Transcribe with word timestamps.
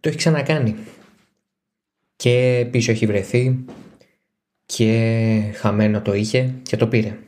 Το 0.00 0.08
έχει 0.08 0.18
ξανακάνει. 0.18 0.74
Και 2.16 2.66
πίσω 2.70 2.90
έχει 2.90 3.06
βρεθεί 3.06 3.64
και 4.66 5.52
χαμένο 5.54 6.00
το 6.02 6.14
είχε 6.14 6.54
και 6.62 6.76
το 6.76 6.86
πήρε. 6.86 7.18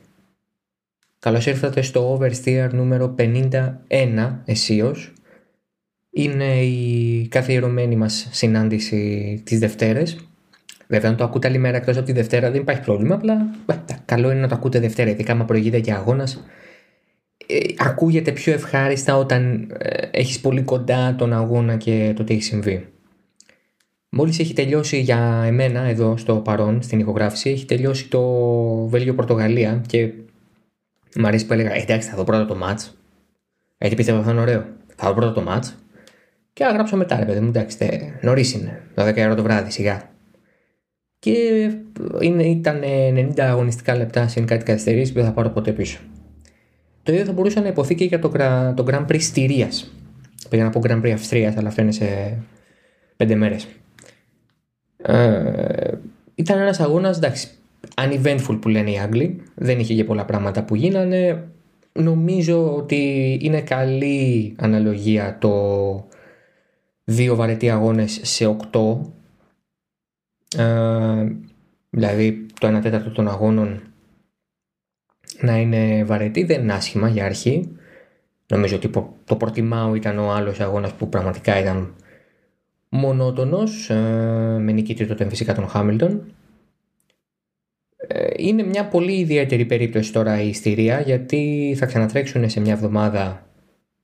Καλώς 1.19 1.47
ήρθατε 1.47 1.83
στο 1.83 2.19
Oversteer 2.19 2.69
νούμερο 2.73 3.15
51 3.19 4.39
εσείως. 4.45 5.13
Είναι 6.11 6.63
η 6.63 7.29
καθιερωμένη 7.29 7.97
μας 7.97 8.29
συνάντηση 8.31 9.43
τις 9.45 9.59
Δευτέρες. 9.59 10.29
Βέβαια, 10.89 11.11
αν 11.11 11.17
το 11.17 11.25
ακούτε 11.25 11.49
άλλη 11.49 11.59
μέρα 11.59 11.77
εκτός 11.77 11.97
από 11.97 12.07
τη 12.07 12.13
Δευτέρα 12.13 12.51
δεν 12.51 12.61
υπάρχει 12.61 12.83
πρόβλημα. 12.83 13.15
Απλά 13.15 13.55
καλό 14.05 14.31
είναι 14.31 14.41
να 14.41 14.49
το 14.49 14.55
ακούτε 14.55 14.81
Δευτέρα, 14.81 15.11
ειδικά 15.11 15.33
άμα 15.33 15.45
προηγείται 15.45 15.81
και 15.81 15.93
αγώνας. 15.93 16.45
Ε, 17.51 17.75
ακούγεται 17.77 18.33
πιο 18.33 18.53
ευχάριστα 18.53 19.17
όταν 19.17 19.71
ε, 19.79 20.09
έχεις 20.11 20.41
πολύ 20.41 20.63
κοντά 20.63 21.15
τον 21.15 21.33
αγώνα 21.33 21.77
και 21.77 22.13
το 22.17 22.25
τι 22.25 22.35
έχει 22.35 22.43
συμβεί. 22.43 22.89
Μόλις 24.09 24.39
έχει 24.39 24.53
τελειώσει 24.53 25.01
για 25.01 25.43
εμένα 25.47 25.81
εδώ 25.81 26.17
στο 26.17 26.37
παρόν 26.37 26.83
στην 26.83 26.99
ηχογράφηση 26.99 27.51
έχει 27.51 27.65
τελειώσει 27.65 28.09
το 28.09 28.23
Βέλγιο-Πορτογαλία 28.87 29.83
και 29.87 30.13
μου 31.17 31.27
αρέσει 31.27 31.47
που 31.47 31.53
έλεγα 31.53 31.75
«Ε, 31.75 31.81
εντάξει 31.81 32.09
θα 32.09 32.17
δω 32.17 32.25
πρώτα 32.25 32.47
το 32.47 32.55
μάτς 32.57 32.99
γιατί 33.79 33.95
πίστευα 33.95 34.23
θα 34.23 34.31
είναι 34.31 34.41
ωραίο 34.41 34.67
θα 34.97 35.09
δω 35.09 35.15
πρώτα 35.15 35.33
το 35.33 35.43
μάτς 35.43 35.77
και 36.53 36.65
γράψω 36.73 36.97
μετά 36.97 37.19
ρε 37.19 37.25
παιδί 37.25 37.41
μου 37.41 37.49
εντάξει 37.49 37.77
νωρίς 38.21 38.53
είναι 38.53 38.83
12 38.95 39.17
ώρα 39.19 39.35
το 39.35 39.43
βράδυ 39.43 39.71
σιγά 39.71 40.11
και 41.21 41.33
είναι, 42.21 42.43
ήταν 42.43 42.83
90 43.37 43.41
αγωνιστικά 43.41 43.97
λεπτά 43.97 44.29
συν 44.29 44.47
κάτι 44.47 44.65
καθυστερήσει 44.65 45.13
που 45.13 45.19
δεν 45.19 45.29
θα 45.29 45.33
πάρω 45.33 45.49
ποτέ 45.49 45.73
πίσω. 45.73 45.99
Το 47.03 47.13
ίδιο 47.13 47.25
θα 47.25 47.33
μπορούσε 47.33 47.61
να 47.61 47.69
υποθεί 47.69 47.95
και 47.95 48.05
για 48.05 48.19
το, 48.19 48.29
το 48.75 48.85
Grand 48.89 49.07
Prix 49.07 49.21
Στηρίας. 49.21 49.93
Πήγα 50.49 50.65
να 50.65 50.71
πω 50.71 50.81
Grand 50.85 51.03
Prix 51.03 51.11
Αυστρίας, 51.11 51.57
αλλά 51.57 51.69
αυτό 51.69 51.83
είναι 51.83 51.93
σε 51.93 52.39
5 53.17 53.35
μέρες. 53.35 53.67
Ε, 54.97 55.93
ήταν 56.35 56.59
ένας 56.59 56.81
αγώνας, 56.81 57.17
εντάξει, 57.17 57.49
uneventful 57.95 58.59
που 58.61 58.69
λένε 58.69 58.91
οι 58.91 58.99
Άγγλοι. 58.99 59.43
Δεν 59.55 59.79
είχε 59.79 59.95
και 59.95 60.05
πολλά 60.05 60.25
πράγματα 60.25 60.65
που 60.65 60.75
γίνανε. 60.75 61.49
Νομίζω 61.93 62.77
ότι 62.77 63.39
είναι 63.43 63.61
καλή 63.61 64.55
αναλογία 64.59 65.37
το 65.41 65.55
δύο 67.05 67.37
βαρετοί 67.37 67.71
αγώνες 67.71 68.21
σε 68.23 68.47
οκτώ. 68.47 69.13
Ε, 70.57 71.33
δηλαδή 71.91 72.47
το 72.61 72.77
1 72.77 72.81
τέταρτο 72.83 73.11
των 73.11 73.29
αγώνων 73.29 73.90
να 75.41 75.57
είναι 75.57 76.05
βαρετή 76.05 76.45
δεν 76.45 76.63
είναι 76.63 76.73
άσχημα 76.73 77.09
για 77.09 77.25
αρχή. 77.25 77.77
Νομίζω 78.47 78.77
ότι 78.77 78.91
το 79.25 79.37
προτιμάω 79.37 79.95
ήταν 79.95 80.19
ο 80.19 80.33
άλλος 80.33 80.61
αγώνας 80.61 80.93
που 80.93 81.09
πραγματικά 81.09 81.61
ήταν 81.61 81.95
μονότονος, 82.89 83.91
ε, 83.91 83.95
με 84.61 84.73
νικητή 84.73 85.07
τότε 85.07 85.29
φυσικά 85.29 85.55
τον 85.55 85.69
Χάμιλτον. 85.69 86.35
Ε, 87.97 88.27
είναι 88.37 88.63
μια 88.63 88.89
πολύ 88.89 89.13
ιδιαίτερη 89.13 89.65
περίπτωση 89.65 90.13
τώρα 90.13 90.43
η 90.43 90.49
Ιστηρία 90.49 91.01
γιατί 91.01 91.75
θα 91.79 91.87
ξανατρέξουν 91.87 92.49
σε 92.49 92.61
μια 92.61 92.73
εβδομάδα 92.73 93.47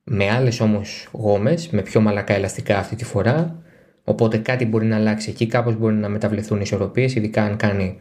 με 0.05 0.31
άλλες 0.31 0.61
όμως 0.61 1.09
γόμες, 1.13 1.69
με 1.69 1.83
πιο 1.83 2.01
μαλακά 2.01 2.35
ελαστικά 2.35 2.79
αυτή 2.79 2.97
τη 2.97 3.05
φορά. 3.05 3.63
Οπότε 4.05 4.39
κάτι 4.39 4.67
μπορεί 4.67 4.87
να 4.87 4.97
αλλάξει 4.97 5.31
εκεί, 5.31 5.47
κάπως 5.47 5.77
μπορεί 5.77 5.95
να 5.95 6.09
μεταβληθούν 6.09 6.59
οι 6.59 6.63
ισορροπίες, 6.65 7.15
ειδικά 7.15 7.43
αν 7.43 7.57
κάνει 7.57 7.99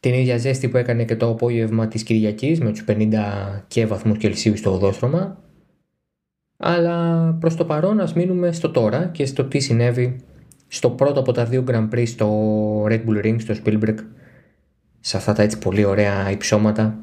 την 0.00 0.14
ίδια 0.14 0.38
ζέστη 0.38 0.68
που 0.68 0.76
έκανε 0.76 1.04
και 1.04 1.16
το 1.16 1.28
απόγευμα 1.28 1.88
της 1.88 2.02
Κυριακής 2.02 2.60
με 2.60 2.70
τους 2.70 2.84
50 2.88 3.08
και 3.68 3.86
βαθμούς 3.86 4.18
Κελσίου 4.18 4.56
στο 4.56 4.72
οδόστρωμα. 4.72 5.42
Αλλά 6.56 7.30
προς 7.40 7.56
το 7.56 7.64
παρόν 7.64 8.00
ας 8.00 8.14
μείνουμε 8.14 8.52
στο 8.52 8.70
τώρα 8.70 9.06
και 9.06 9.26
στο 9.26 9.44
τι 9.44 9.58
συνέβη 9.58 10.20
στο 10.68 10.90
πρώτο 10.90 11.20
από 11.20 11.32
τα 11.32 11.44
δύο 11.44 11.64
Grand 11.68 11.88
Prix 11.90 12.06
στο 12.06 12.84
Red 12.84 13.04
Bull 13.06 13.24
Ring, 13.24 13.36
στο 13.38 13.54
Spielberg, 13.64 13.96
σε 15.00 15.16
αυτά 15.16 15.32
τα 15.32 15.42
έτσι 15.42 15.58
πολύ 15.58 15.84
ωραία 15.84 16.30
υψώματα, 16.30 16.98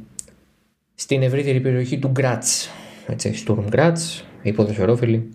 στην 0.96 1.22
ευρύτερη 1.22 1.60
περιοχή 1.60 2.00
του 2.00 2.12
Graz, 2.16 2.70
έτσι, 3.08 3.44
Sturm 3.46 3.70
Graz, 3.70 3.94
οι 4.42 4.52
ποδοσφαιρόφιλοι, 4.52 5.30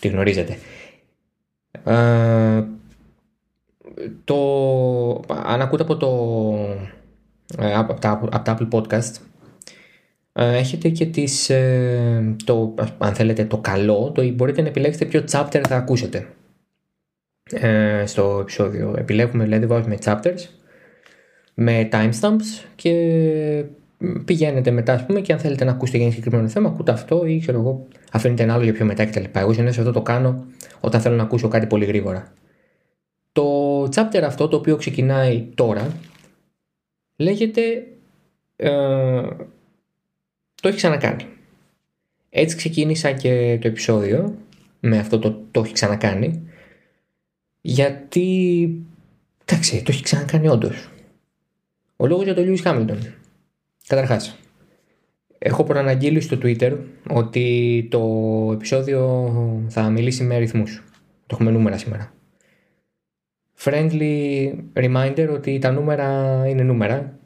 τη 0.00 0.08
γνωρίζετε. 0.08 0.58
Ε, 1.84 2.64
το, 4.24 5.34
αν 5.44 5.60
ακούτε 5.60 5.82
από, 5.82 5.96
το, 5.96 6.08
ε, 7.58 7.74
από, 7.74 7.94
τα, 7.94 8.10
από 8.10 8.44
τα 8.44 8.58
Apple 8.58 8.68
Podcast, 8.70 9.12
ε, 10.32 10.56
έχετε 10.56 10.88
και 10.88 11.06
τις, 11.06 11.50
ε, 11.50 12.34
το, 12.44 12.74
αν 12.98 13.14
θέλετε 13.14 13.44
το 13.44 13.58
καλό, 13.58 14.12
το 14.14 14.32
μπορείτε 14.32 14.62
να 14.62 14.68
επιλέξετε 14.68 15.04
ποιο 15.04 15.24
chapter 15.30 15.60
θα 15.68 15.76
ακούσετε 15.76 16.26
ε, 17.50 18.02
στο 18.06 18.38
επεισόδιο. 18.40 18.94
Επιλέγουμε 18.98 19.44
δηλαδή 19.44 19.66
βάζουμε 19.66 19.98
chapters 20.04 20.48
με 21.54 21.88
timestamps 21.92 22.64
και 22.74 23.64
πηγαίνετε 24.24 24.70
μετά 24.70 24.92
ας 24.92 25.06
πούμε 25.06 25.20
και 25.20 25.32
αν 25.32 25.38
θέλετε 25.38 25.64
να 25.64 25.70
ακούσετε 25.70 25.96
για 25.96 26.06
ένα 26.06 26.14
συγκεκριμένο 26.14 26.48
θέμα 26.48 26.68
ακούτε 26.68 26.92
αυτό 26.92 27.26
ή 27.26 27.38
ξέρω 27.38 27.58
εγώ 27.58 27.86
αφήνετε 28.12 28.42
ένα 28.42 28.54
άλλο 28.54 28.62
για 28.62 28.72
πιο 28.72 28.84
μετά 28.84 29.06
κτλ. 29.06 29.24
Εγώ 29.32 29.52
συνήθως 29.52 29.78
αυτό 29.78 29.92
το 29.92 30.02
κάνω 30.02 30.44
όταν 30.80 31.00
θέλω 31.00 31.16
να 31.16 31.22
ακούσω 31.22 31.48
κάτι 31.48 31.66
πολύ 31.66 31.84
γρήγορα. 31.84 32.32
Το 33.34 33.82
chapter 33.82 34.22
αυτό 34.24 34.48
το 34.48 34.56
οποίο 34.56 34.76
ξεκινάει 34.76 35.48
τώρα 35.54 35.96
λέγεται 37.16 37.86
ε, 38.56 38.70
το 40.62 40.68
έχει 40.68 40.76
ξανακάνει. 40.76 41.26
Έτσι 42.30 42.56
ξεκίνησα 42.56 43.12
και 43.12 43.58
το 43.60 43.68
επεισόδιο 43.68 44.38
με 44.80 44.98
αυτό 44.98 45.18
το 45.18 45.42
το 45.50 45.60
έχει 45.60 45.72
ξανακάνει 45.72 46.48
γιατί 47.60 48.70
εντάξει 49.44 49.82
το 49.82 49.90
έχει 49.92 50.02
ξανακάνει 50.02 50.48
όντως. 50.48 50.88
Ο 51.96 52.06
λόγος 52.06 52.24
για 52.24 52.34
τον 52.34 52.44
Λιούις 52.44 52.60
Χάμιλτον. 52.60 52.98
Καταρχάς, 53.86 54.38
έχω 55.38 55.64
προαναγγείλει 55.64 56.20
στο 56.20 56.38
Twitter 56.42 56.78
ότι 57.10 57.88
το 57.90 58.00
επεισόδιο 58.52 59.30
θα 59.68 59.90
μιλήσει 59.90 60.24
με 60.24 60.34
αριθμούς. 60.34 60.82
Το 61.26 61.36
έχουμε 61.38 61.50
νούμερα 61.50 61.78
σήμερα. 61.78 62.13
Friendly 63.64 64.50
reminder 64.74 65.28
ότι 65.32 65.58
τα 65.58 65.70
νούμερα 65.70 66.42
είναι 66.48 66.62
νούμερα 66.62 67.18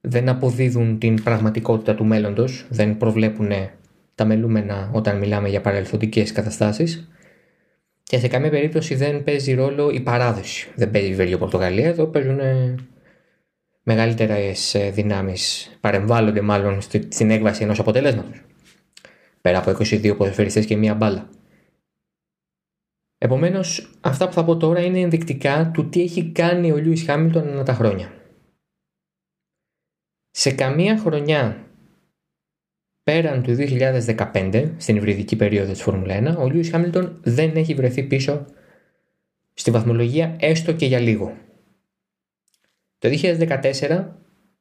δεν 0.00 0.28
αποδίδουν 0.28 0.98
την 0.98 1.22
πραγματικότητα 1.22 1.94
του 1.94 2.04
μέλλοντος, 2.04 2.66
δεν 2.68 2.96
προβλέπουν 2.96 3.50
τα 4.14 4.24
μελούμενα 4.24 4.90
όταν 4.92 5.18
μιλάμε 5.18 5.48
για 5.48 5.60
παρελθοντικές 5.60 6.32
καταστάσεις 6.32 7.08
και 8.02 8.18
σε 8.18 8.28
καμία 8.28 8.50
περίπτωση 8.50 8.94
δεν 8.94 9.24
παίζει 9.24 9.54
ρόλο 9.54 9.90
η 9.90 10.00
παράδοση. 10.00 10.68
Δεν 10.74 10.90
παίζει 10.90 11.10
η 11.10 11.14
Βέλγιο 11.14 11.38
Πορτογαλία, 11.38 11.88
εδώ 11.88 12.06
παίζουν 12.06 12.40
μεγαλύτερες 13.82 14.76
δυνάμεις, 14.92 15.70
παρεμβάλλονται 15.80 16.40
μάλλον 16.40 16.80
στην 17.08 17.30
έκβαση 17.30 17.62
ενός 17.62 17.78
αποτελέσματος. 17.78 18.42
Πέρα 19.40 19.58
από 19.58 19.70
22 19.70 20.16
ποδοσφαιριστές 20.16 20.66
και 20.66 20.76
μία 20.76 20.94
μπάλα. 20.94 21.28
Επομένως, 23.24 23.90
αυτά 24.00 24.26
που 24.26 24.32
θα 24.32 24.44
πω 24.44 24.56
τώρα 24.56 24.80
είναι 24.80 25.00
ενδεικτικά 25.00 25.70
του 25.74 25.88
τι 25.88 26.02
έχει 26.02 26.30
κάνει 26.30 26.72
ο 26.72 26.76
Λιούι 26.76 26.96
Χάμιλτον 26.96 27.48
ανά 27.48 27.62
τα 27.62 27.74
χρόνια. 27.74 28.12
Σε 30.30 30.50
καμία 30.50 30.98
χρονιά 30.98 31.66
πέραν 33.02 33.42
του 33.42 33.56
2015, 33.58 34.70
στην 34.76 34.96
υβριδική 34.96 35.36
περίοδο 35.36 35.72
της 35.72 35.82
Φόρμουλα 35.82 36.36
1, 36.36 36.36
ο 36.38 36.48
Λιούις 36.48 36.70
Χάμιλτον 36.70 37.18
δεν 37.22 37.56
έχει 37.56 37.74
βρεθεί 37.74 38.02
πίσω 38.02 38.44
στη 39.54 39.70
βαθμολογία 39.70 40.36
έστω 40.40 40.72
και 40.72 40.86
για 40.86 40.98
λίγο. 40.98 41.36
Το 42.98 43.08
2014 43.08 44.04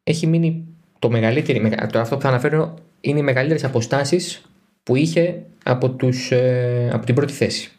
έχει 0.04 0.28
μείνει 0.28 0.68
το 1.00 1.10
μεγαλύτερο, 1.10 1.70
το 1.92 2.00
αυτό 2.00 2.16
που 2.16 2.22
θα 2.22 2.30
αναφέρω 2.30 2.74
είναι 3.02 3.20
οι 3.20 3.24
μεγαλύτερες 3.24 3.64
αποστάσεις 3.64 4.46
που 4.84 4.96
είχε 4.96 5.44
από, 5.64 5.90
τους, 5.90 6.32
ε, 6.32 6.90
από 6.94 7.06
την 7.06 7.16
πρώτη 7.16 7.34
θέση. 7.34 7.72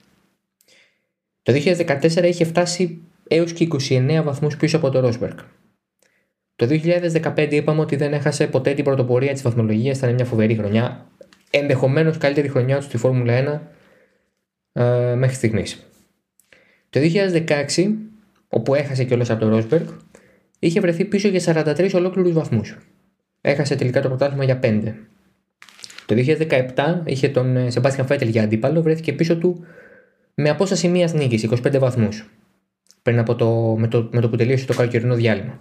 Το 1.45 1.53
2014 1.53 2.23
είχε 2.25 2.45
φτάσει 2.45 3.03
έως 3.29 3.53
και 3.53 3.69
29 3.89 4.23
βαθμούς 4.25 4.57
πίσω 4.57 4.77
από 4.77 4.91
το 4.91 5.01
Ρόσμπεργκ. 5.01 5.39
Το 6.57 6.67
2015 6.67 7.49
είπαμε 7.51 7.81
ότι 7.81 7.97
δεν 7.97 8.13
έχασε 8.13 8.47
ποτέ 8.47 8.75
την 8.75 8.85
πρωτοπορία 8.85 9.33
της 9.33 9.43
βαθμολογίας, 9.43 9.97
ήταν 9.99 10.15
μια 10.15 10.25
φοβερή 10.25 10.55
χρονιά. 10.55 11.07
Ενδεχομένως 11.51 12.19
καλύτερη 12.19 12.49
χρονιά 12.49 12.77
του 12.77 12.83
στη 12.83 12.97
Φόρμουλα 12.97 13.63
1 14.75 14.83
ε, 14.83 15.15
μέχρι 15.15 15.37
στιγμής. 15.37 15.87
Το 16.91 17.01
2016, 17.01 17.95
όπου 18.49 18.75
έχασε 18.75 19.05
κιόλας 19.05 19.31
από 19.31 19.41
τον 19.41 19.51
Ρόσμπεργκ, 19.51 19.87
είχε 20.59 20.81
βρεθεί 20.81 21.05
πίσω 21.05 21.29
για 21.29 21.41
43 21.65 21.91
ολόκληρους 21.95 22.33
βαθμούς. 22.33 22.79
Έχασε 23.41 23.77
τελικά 23.77 24.01
το 24.01 24.09
πρωτάθλημα 24.09 24.45
για 24.45 24.61
5. 24.63 24.95
Το 26.07 26.15
2017 26.15 27.03
είχε 27.05 27.29
τον 27.29 27.71
Σεμπάστιαν 27.71 28.07
Φέτελ 28.07 28.29
για 28.29 28.43
αντίπαλο, 28.43 28.83
βρέθηκε 28.83 29.13
πίσω 29.13 29.37
του 29.39 29.67
με 30.35 30.49
απόσταση 30.49 30.89
μίας 30.89 31.13
νίκης, 31.13 31.43
25 31.43 31.79
βαθμούς. 31.79 32.31
Πριν 33.03 33.19
από 33.19 33.35
το, 33.35 33.77
με, 33.79 33.89
το, 33.89 34.09
με 34.13 34.21
το 34.21 34.29
που 34.29 34.37
τελείωσε 34.37 34.67
το 34.67 34.75
καλοκαιρινό 34.75 35.15
διάλειμμα. 35.15 35.61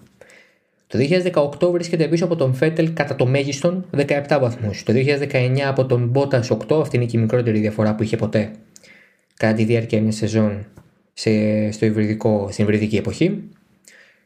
Το 0.88 1.00
2018 1.60 1.72
βρίσκεται 1.72 2.08
πίσω 2.08 2.26
από 2.26 2.36
τον 2.36 2.54
Φέτελ 2.54 2.94
κατά 2.94 3.16
το 3.16 3.26
μέγιστον 3.26 3.86
17 3.96 4.38
βαθμούς. 4.40 4.84
Το 4.84 4.94
2019 4.96 5.60
από 5.60 5.86
τον 5.86 6.12
Bottas 6.16 6.48
8, 6.48 6.82
αυτή 6.82 6.96
είναι 6.96 7.06
και 7.06 7.18
η 7.18 7.20
μικρότερη 7.20 7.60
διαφορά 7.60 7.96
που 7.96 8.04
είχε 8.04 8.18
ποτέ 8.18 8.52
κατά 9.38 9.54
τη 9.54 9.64
διάρκεια 9.64 10.02
μιας 10.02 10.16
σεζόν 10.16 10.66
σε, 11.14 11.32
στο 11.72 11.86
υβριδικό, 11.86 12.48
στην 12.52 12.64
υβριδική 12.64 12.96
εποχή. 12.96 13.44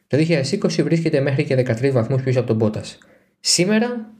Το 0.06 0.16
2020 0.28 0.82
βρίσκεται 0.82 1.20
μέχρι 1.20 1.44
και 1.44 1.64
13 1.66 1.90
βαθμούς 1.92 2.22
πίσω 2.22 2.38
από 2.38 2.48
τον 2.48 2.56
Μπότας. 2.56 2.98
Σήμερα 3.40 4.10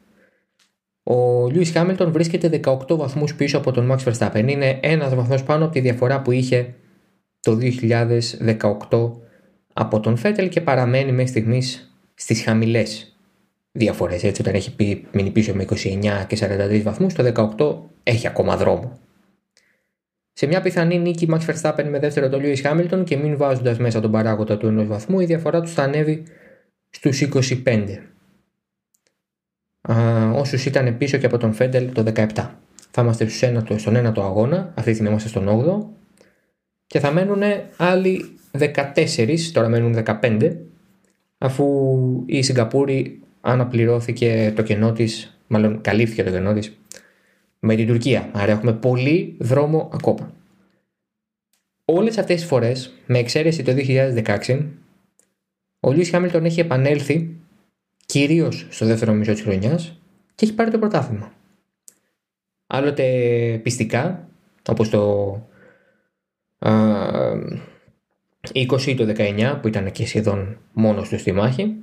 ο 1.10 1.48
Λιούις 1.48 1.70
Χάμιλτον 1.70 2.12
βρίσκεται 2.12 2.60
18 2.64 2.96
βαθμούς 2.96 3.34
πίσω 3.34 3.58
από 3.58 3.72
τον 3.72 3.92
Max 3.92 4.12
Verstappen. 4.12 4.44
Είναι 4.46 4.78
ένας 4.82 5.14
βαθμός 5.14 5.42
πάνω 5.42 5.64
από 5.64 5.72
τη 5.72 5.80
διαφορά 5.80 6.22
που 6.22 6.32
είχε 6.32 6.74
το 7.40 7.58
2018 8.88 9.10
από 9.72 10.00
τον 10.00 10.16
Φέτελ 10.16 10.48
και 10.48 10.60
παραμένει 10.60 11.12
μέχρι 11.12 11.26
στιγμής 11.26 11.92
στις 12.14 12.42
χαμηλές 12.42 13.16
διαφορές. 13.72 14.24
Έτσι 14.24 14.40
όταν 14.40 14.54
έχει 14.54 14.74
πει, 14.74 15.06
μείνει 15.12 15.30
πίσω 15.30 15.54
με 15.54 15.64
29 15.64 16.24
και 16.26 16.36
43 16.40 16.82
βαθμούς, 16.82 17.14
το 17.14 17.24
18 17.56 17.76
έχει 18.02 18.26
ακόμα 18.26 18.56
δρόμο. 18.56 18.98
Σε 20.32 20.46
μια 20.46 20.60
πιθανή 20.60 20.98
νίκη 20.98 21.28
Max 21.30 21.38
Verstappen 21.38 21.84
με 21.90 21.98
δεύτερο 21.98 22.28
το 22.28 22.40
Lewis 22.42 22.62
Hamilton 22.62 23.04
και 23.04 23.16
μην 23.16 23.36
βάζοντας 23.36 23.78
μέσα 23.78 24.00
τον 24.00 24.10
παράγοντα 24.10 24.56
του 24.56 24.66
ενός 24.66 24.86
βαθμού, 24.86 25.20
η 25.20 25.24
διαφορά 25.24 25.60
του 25.60 25.68
θα 25.68 25.82
ανέβει 25.82 26.22
στους 26.90 27.20
25. 27.64 27.98
Όσους 30.34 30.64
ήταν 30.64 30.96
πίσω 30.96 31.16
και 31.16 31.26
από 31.26 31.38
τον 31.38 31.52
Φέντελ 31.52 31.92
το 31.92 32.04
17. 32.14 32.26
Θα 32.90 33.02
είμαστε 33.02 33.28
στον 33.76 33.96
ένατο 33.96 34.22
αγώνα, 34.22 34.56
αυτή 34.58 34.82
τη 34.82 34.92
στιγμή 34.92 35.10
είμαστε 35.10 35.28
στον 35.28 35.48
8ο 35.48 35.86
και 36.86 37.00
θα 37.00 37.12
μένουν 37.12 37.42
άλλοι 37.76 38.38
14, 38.58 39.38
τώρα 39.52 39.68
μένουν 39.68 40.04
15, 40.22 40.56
αφού 41.38 41.66
η 42.26 42.42
Σιγκαπούρη 42.42 43.20
αναπληρώθηκε 43.40 44.52
το 44.56 44.62
κενό 44.62 44.92
της, 44.92 45.38
μάλλον 45.46 45.80
καλύφθηκε 45.80 46.22
το 46.22 46.30
κενό 46.30 46.52
της 46.52 46.78
με 47.58 47.74
την 47.74 47.86
Τουρκία. 47.86 48.30
Άρα 48.32 48.52
έχουμε 48.52 48.72
πολύ 48.72 49.36
δρόμο 49.38 49.90
ακόμα. 49.92 50.32
Όλες 51.84 52.18
αυτές 52.18 52.36
τις 52.36 52.44
φορές, 52.44 52.94
με 53.06 53.18
εξαίρεση 53.18 53.62
το 53.62 53.72
2016, 53.72 54.66
ο 55.80 55.92
Λιούις 55.92 56.10
Χάμιλτον 56.10 56.44
έχει 56.44 56.60
επανέλθει 56.60 57.36
κυρίως 58.12 58.66
στο 58.70 58.86
δεύτερο 58.86 59.12
μισό 59.12 59.32
της 59.32 59.42
χρονιάς 59.42 60.00
και 60.34 60.44
έχει 60.44 60.54
πάρει 60.54 60.70
το 60.70 60.78
πρωτάθλημα. 60.78 61.32
Άλλοτε 62.66 63.04
πιστικά, 63.62 64.28
όπως 64.68 64.88
το 64.90 65.32
20 68.52 68.86
ή 68.86 68.94
το 68.94 69.14
19 69.16 69.58
που 69.60 69.68
ήταν 69.68 69.92
και 69.92 70.06
σχεδόν 70.06 70.58
μόνος 70.72 71.08
του 71.08 71.18
στη 71.18 71.32
μάχη, 71.32 71.76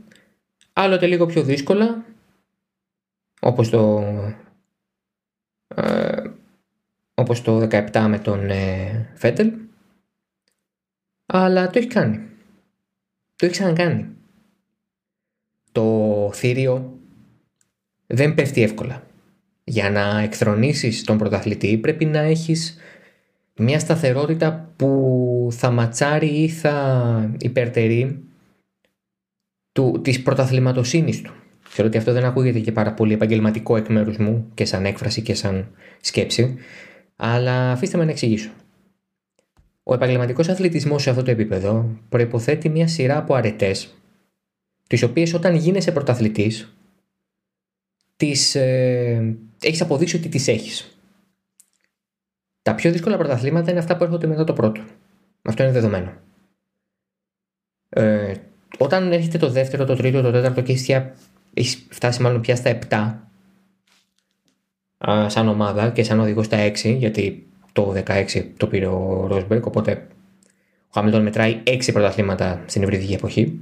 άλλοτε 0.73 1.07
λίγο 1.07 1.25
πιο 1.25 1.43
δύσκολα, 1.43 2.05
όπως 3.39 3.69
το 3.69 4.03
ε, 5.67 6.21
όπως 7.13 7.41
το 7.41 7.57
17 7.57 8.05
με 8.07 8.19
τον 8.19 8.49
ε, 8.49 9.11
Φέτελ 9.15 9.53
αλλά 11.25 11.69
το 11.69 11.79
έχει 11.79 11.87
κάνει 11.87 12.17
το 13.35 13.45
έχει 13.45 13.53
ξανακάνει 13.53 14.15
το 15.75 16.29
θήριο 16.33 16.99
δεν 18.07 18.33
πέφτει 18.33 18.61
εύκολα 18.61 19.03
για 19.63 19.89
να 19.89 20.19
εκθρονήσεις 20.19 21.03
τον 21.03 21.17
πρωταθλητή 21.17 21.77
πρέπει 21.77 22.05
να 22.05 22.19
έχεις 22.19 22.77
μια 23.55 23.79
σταθερότητα 23.79 24.73
που 24.75 25.47
θα 25.51 25.71
ματσάρει 25.71 26.27
ή 26.27 26.47
θα 26.47 27.35
υπερτερεί 27.39 28.19
του, 29.71 29.99
της 30.03 30.21
πρωταθληματοσύνης 30.21 31.21
του 31.21 31.33
Ξέρω 31.75 31.87
ότι 31.87 31.97
αυτό 31.97 32.13
δεν 32.13 32.25
ακούγεται 32.25 32.59
και 32.59 32.71
πάρα 32.71 32.93
πολύ 32.93 33.13
επαγγελματικό 33.13 33.77
εκ 33.77 33.89
μέρους 33.89 34.17
μου 34.17 34.51
και 34.53 34.65
σαν 34.65 34.85
έκφραση 34.85 35.21
και 35.21 35.33
σαν 35.33 35.67
σκέψη, 36.01 36.55
αλλά 37.15 37.71
αφήστε 37.71 37.97
με 37.97 38.05
να 38.05 38.11
εξηγήσω. 38.11 38.49
Ο 39.83 39.93
επαγγελματικός 39.93 40.49
αθλητισμός 40.49 41.01
σε 41.01 41.09
αυτό 41.09 41.23
το 41.23 41.31
επίπεδο 41.31 41.89
προποθέτει 42.09 42.69
μια 42.69 42.87
σειρά 42.87 43.17
από 43.17 43.33
αρετές, 43.33 43.95
τις 44.87 45.03
οποίες 45.03 45.33
όταν 45.33 45.55
γίνεσαι 45.55 45.91
πρωταθλητής, 45.91 46.75
τις, 48.15 48.55
ε, 48.55 49.37
έχεις 49.61 49.81
αποδείξει 49.81 50.15
ότι 50.15 50.29
τις 50.29 50.47
έχεις. 50.47 50.97
Τα 52.61 52.75
πιο 52.75 52.91
δύσκολα 52.91 53.17
πρωταθλήματα 53.17 53.71
είναι 53.71 53.79
αυτά 53.79 53.97
που 53.97 54.03
έρχονται 54.03 54.27
μετά 54.27 54.43
το 54.43 54.53
πρώτο. 54.53 54.81
Αυτό 55.41 55.63
είναι 55.63 55.71
δεδομένο. 55.71 56.13
Ε, 57.89 58.33
όταν 58.77 59.11
έρχεται 59.11 59.37
το 59.37 59.49
δεύτερο, 59.49 59.85
το 59.85 59.95
τρίτο, 59.95 60.21
το 60.21 60.31
τέταρτο 60.31 60.61
και 60.61 60.71
έχεις 60.71 60.89
έχεις 61.53 61.87
φτάσει 61.89 62.21
μάλλον 62.21 62.41
πια 62.41 62.55
στα 62.55 62.69
7 62.69 63.15
σαν 65.27 65.47
ομάδα 65.47 65.89
και 65.89 66.03
σαν 66.03 66.19
οδηγός 66.19 66.45
στα 66.45 66.57
6 66.57 66.95
γιατί 66.97 67.47
το 67.73 67.93
16 68.05 68.25
το 68.57 68.67
πήρε 68.67 68.87
ο 68.87 69.27
Ρόσμπερκ 69.27 69.65
οπότε 69.65 70.07
ο 70.81 70.91
Χάμιλτον 70.93 71.21
μετράει 71.21 71.63
6 71.65 71.89
πρωταθλήματα 71.93 72.63
στην 72.65 72.81
υβριδική 72.81 73.13
εποχή 73.13 73.59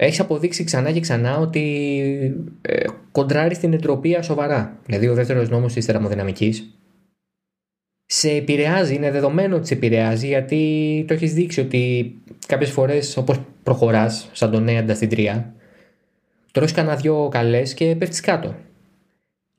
έχεις 0.00 0.20
αποδείξει 0.20 0.64
ξανά 0.64 0.92
και 0.92 1.00
ξανά 1.00 1.38
ότι 1.38 2.44
ε, 2.60 2.84
κοντράρεις 3.12 3.56
στην 3.56 3.72
εντροπία 3.72 4.22
σοβαρά. 4.22 4.78
Δηλαδή, 4.86 5.08
ο 5.08 5.14
δεύτερος 5.14 5.48
νόμος 5.48 5.72
της 5.72 5.84
θερμοδυναμικής 5.84 6.78
σε 8.06 8.30
επηρεάζει, 8.30 8.94
είναι 8.94 9.10
δεδομένο 9.10 9.56
ότι 9.56 9.66
σε 9.66 9.74
επηρεάζει 9.74 10.26
γιατί 10.26 11.04
το 11.08 11.14
έχεις 11.14 11.34
δείξει 11.34 11.60
ότι 11.60 12.14
κάποιες 12.46 12.70
φορές 12.70 13.16
όπως 13.16 13.40
προχωράς, 13.62 14.28
σαν 14.32 14.50
τον 14.50 14.62
Νέαντα 14.62 14.94
στην 14.94 15.08
τρία, 15.08 15.54
τρως 16.52 16.72
κανένα 16.72 16.96
δυο 16.96 17.28
καλές 17.30 17.74
και 17.74 17.96
πέφτεις 17.96 18.20
κάτω. 18.20 18.54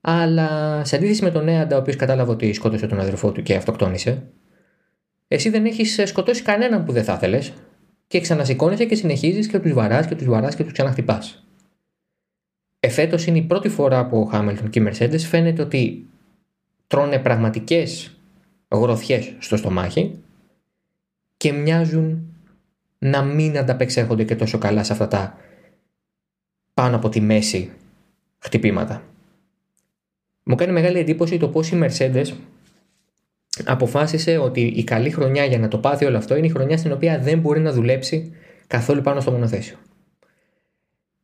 Αλλά 0.02 0.82
σε 0.86 0.96
αντίθεση 0.96 1.24
με 1.24 1.32
τον 1.32 1.44
Νέαντα, 1.44 1.76
ο 1.76 1.80
οποίος 1.80 1.96
κατάλαβε 1.96 2.32
ότι 2.32 2.54
σκότωσε 2.54 2.88
τον 2.88 3.00
αδερφό 3.00 3.32
του 3.32 3.44
και 3.44 3.56
αυτοκτόνησε, 3.56 4.24
εσύ 5.28 5.50
δεν 5.50 5.66
έχεις 5.66 6.02
σκοτώσει 6.06 6.42
κανέναν 6.42 6.84
που 6.84 6.92
δεν 6.92 7.04
θα 7.04 7.14
ήθελες 7.14 7.54
και 8.10 8.20
ξανασηκώνεσαι 8.20 8.86
και 8.86 8.96
συνεχίζεις 8.96 9.48
και 9.48 9.60
τους 9.60 9.74
βαράς 9.74 10.08
και 10.08 10.16
τους 10.16 10.28
βαράς 10.28 10.56
και 10.56 10.64
τους 10.64 10.72
ξαναχτυπάς. 10.72 11.44
Εφέτος 12.80 13.26
είναι 13.26 13.38
η 13.38 13.42
πρώτη 13.42 13.70
φορά 13.70 14.08
που 14.08 14.20
ο 14.20 14.26
Χάμιλτον 14.26 14.70
και 14.70 14.80
οι 14.80 14.88
Mercedes 14.88 15.20
φαίνεται 15.20 15.62
ότι 15.62 16.08
τρώνε 16.88 17.20
πραγματικές 17.20 18.18
γροθιές 18.72 19.36
στο 19.40 19.58
στομάχι 19.58 20.20
και 21.38 21.52
μοιάζουν 21.52 22.34
να 23.00 23.22
μην 23.22 23.58
ανταπεξέρχονται 23.58 24.24
και 24.24 24.36
τόσο 24.36 24.58
καλά 24.58 24.84
σε 24.84 24.92
αυτά 24.92 25.08
τα 25.08 25.38
πάνω 26.74 26.96
από 26.96 27.10
τη 27.10 27.22
μέση 27.22 27.72
χτυπήματα. 28.40 29.04
Μου 30.44 30.56
κάνει 30.56 30.72
μεγάλη 30.72 31.00
εντύπωση 31.00 31.38
το 31.38 31.48
πώς 31.48 31.72
η 31.72 31.80
Mercedes 31.84 32.34
αποφάσισε 33.66 34.38
ότι 34.38 34.62
η 34.62 34.84
καλή 34.84 35.10
χρονιά 35.10 35.46
για 35.46 35.60
να 35.60 35.68
το 35.68 35.78
πάθει 35.78 36.06
όλο 36.06 36.18
αυτό 36.18 36.36
είναι 36.36 36.48
η 36.48 36.50
χρονιά 36.50 36.78
στην 36.78 36.92
οποία 36.92 37.20
δεν 37.20 37.40
μπορεί 37.40 37.60
να 37.60 37.72
δουλέψει 37.72 38.32
καθόλου 38.68 39.02
πάνω 39.02 39.20
στο 39.20 39.32
μονοθέσιο. 39.32 39.78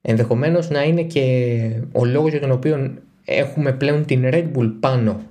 Ενδεχομένως 0.02 0.70
να 0.70 0.84
είναι 0.84 1.04
και 1.04 1.82
ο 1.92 2.06
λόγος 2.06 2.32
για 2.32 2.40
τον 2.40 2.52
οποίο 2.52 2.94
έχουμε 3.26 3.74
πλέον 3.74 4.06
την 4.06 4.22
Red 4.26 4.52
Bull 4.56 4.74
πάνω 4.80 5.22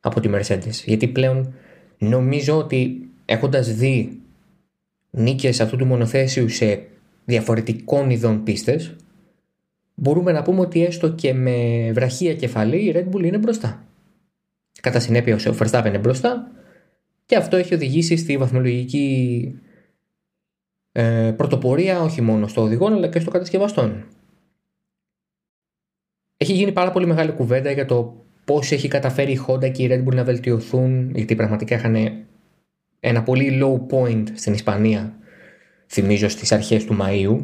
από 0.00 0.20
τη 0.20 0.30
Mercedes. 0.32 0.84
Γιατί 0.84 1.08
πλέον 1.08 1.54
νομίζω 1.98 2.58
ότι 2.58 3.08
έχοντας 3.24 3.74
δει 3.74 4.20
νίκες 5.10 5.60
αυτού 5.60 5.76
του 5.76 5.86
μονοθέσιου 5.86 6.48
σε 6.48 6.82
διαφορετικών 7.24 8.10
ειδών 8.10 8.42
πίστες 8.42 8.96
μπορούμε 9.94 10.32
να 10.32 10.42
πούμε 10.42 10.60
ότι 10.60 10.84
έστω 10.84 11.08
και 11.08 11.34
με 11.34 11.90
βραχία 11.92 12.34
κεφαλή 12.34 12.76
η 12.76 12.92
Red 12.96 13.14
Bull 13.14 13.24
είναι 13.24 13.38
μπροστά. 13.38 13.84
Κατά 14.82 15.00
συνέπεια 15.00 15.34
ο 15.34 15.56
Verstappen 15.58 15.84
είναι 15.86 15.98
μπροστά 15.98 16.50
και 17.26 17.36
αυτό 17.36 17.56
έχει 17.56 17.74
οδηγήσει 17.74 18.16
στη 18.16 18.36
βαθμολογική 18.36 19.60
ε, 20.92 21.32
πρωτοπορία 21.36 22.00
όχι 22.00 22.20
μόνο 22.20 22.46
στο 22.46 22.62
οδηγό 22.62 22.86
αλλά 22.86 23.08
και 23.08 23.20
στο 23.20 23.30
κατασκευαστών. 23.30 24.06
Έχει 26.36 26.52
γίνει 26.52 26.72
πάρα 26.72 26.90
πολύ 26.90 27.06
μεγάλη 27.06 27.32
κουβέντα 27.32 27.70
για 27.70 27.86
το 27.86 28.24
πώς 28.44 28.72
έχει 28.72 28.88
καταφέρει 28.88 29.32
η 29.32 29.40
Honda 29.46 29.72
και 29.72 29.82
η 29.82 29.88
Red 29.90 30.08
Bull 30.08 30.14
να 30.14 30.24
βελτιωθούν 30.24 31.10
γιατί 31.14 31.34
πραγματικά 31.34 31.74
είχαν 31.74 32.24
ένα 33.00 33.22
πολύ 33.22 33.60
low 33.62 33.94
point 33.94 34.24
στην 34.34 34.52
Ισπανία 34.52 35.14
θυμίζω 35.86 36.28
στις 36.28 36.52
αρχές 36.52 36.84
του 36.84 36.96
Μαΐου 37.00 37.40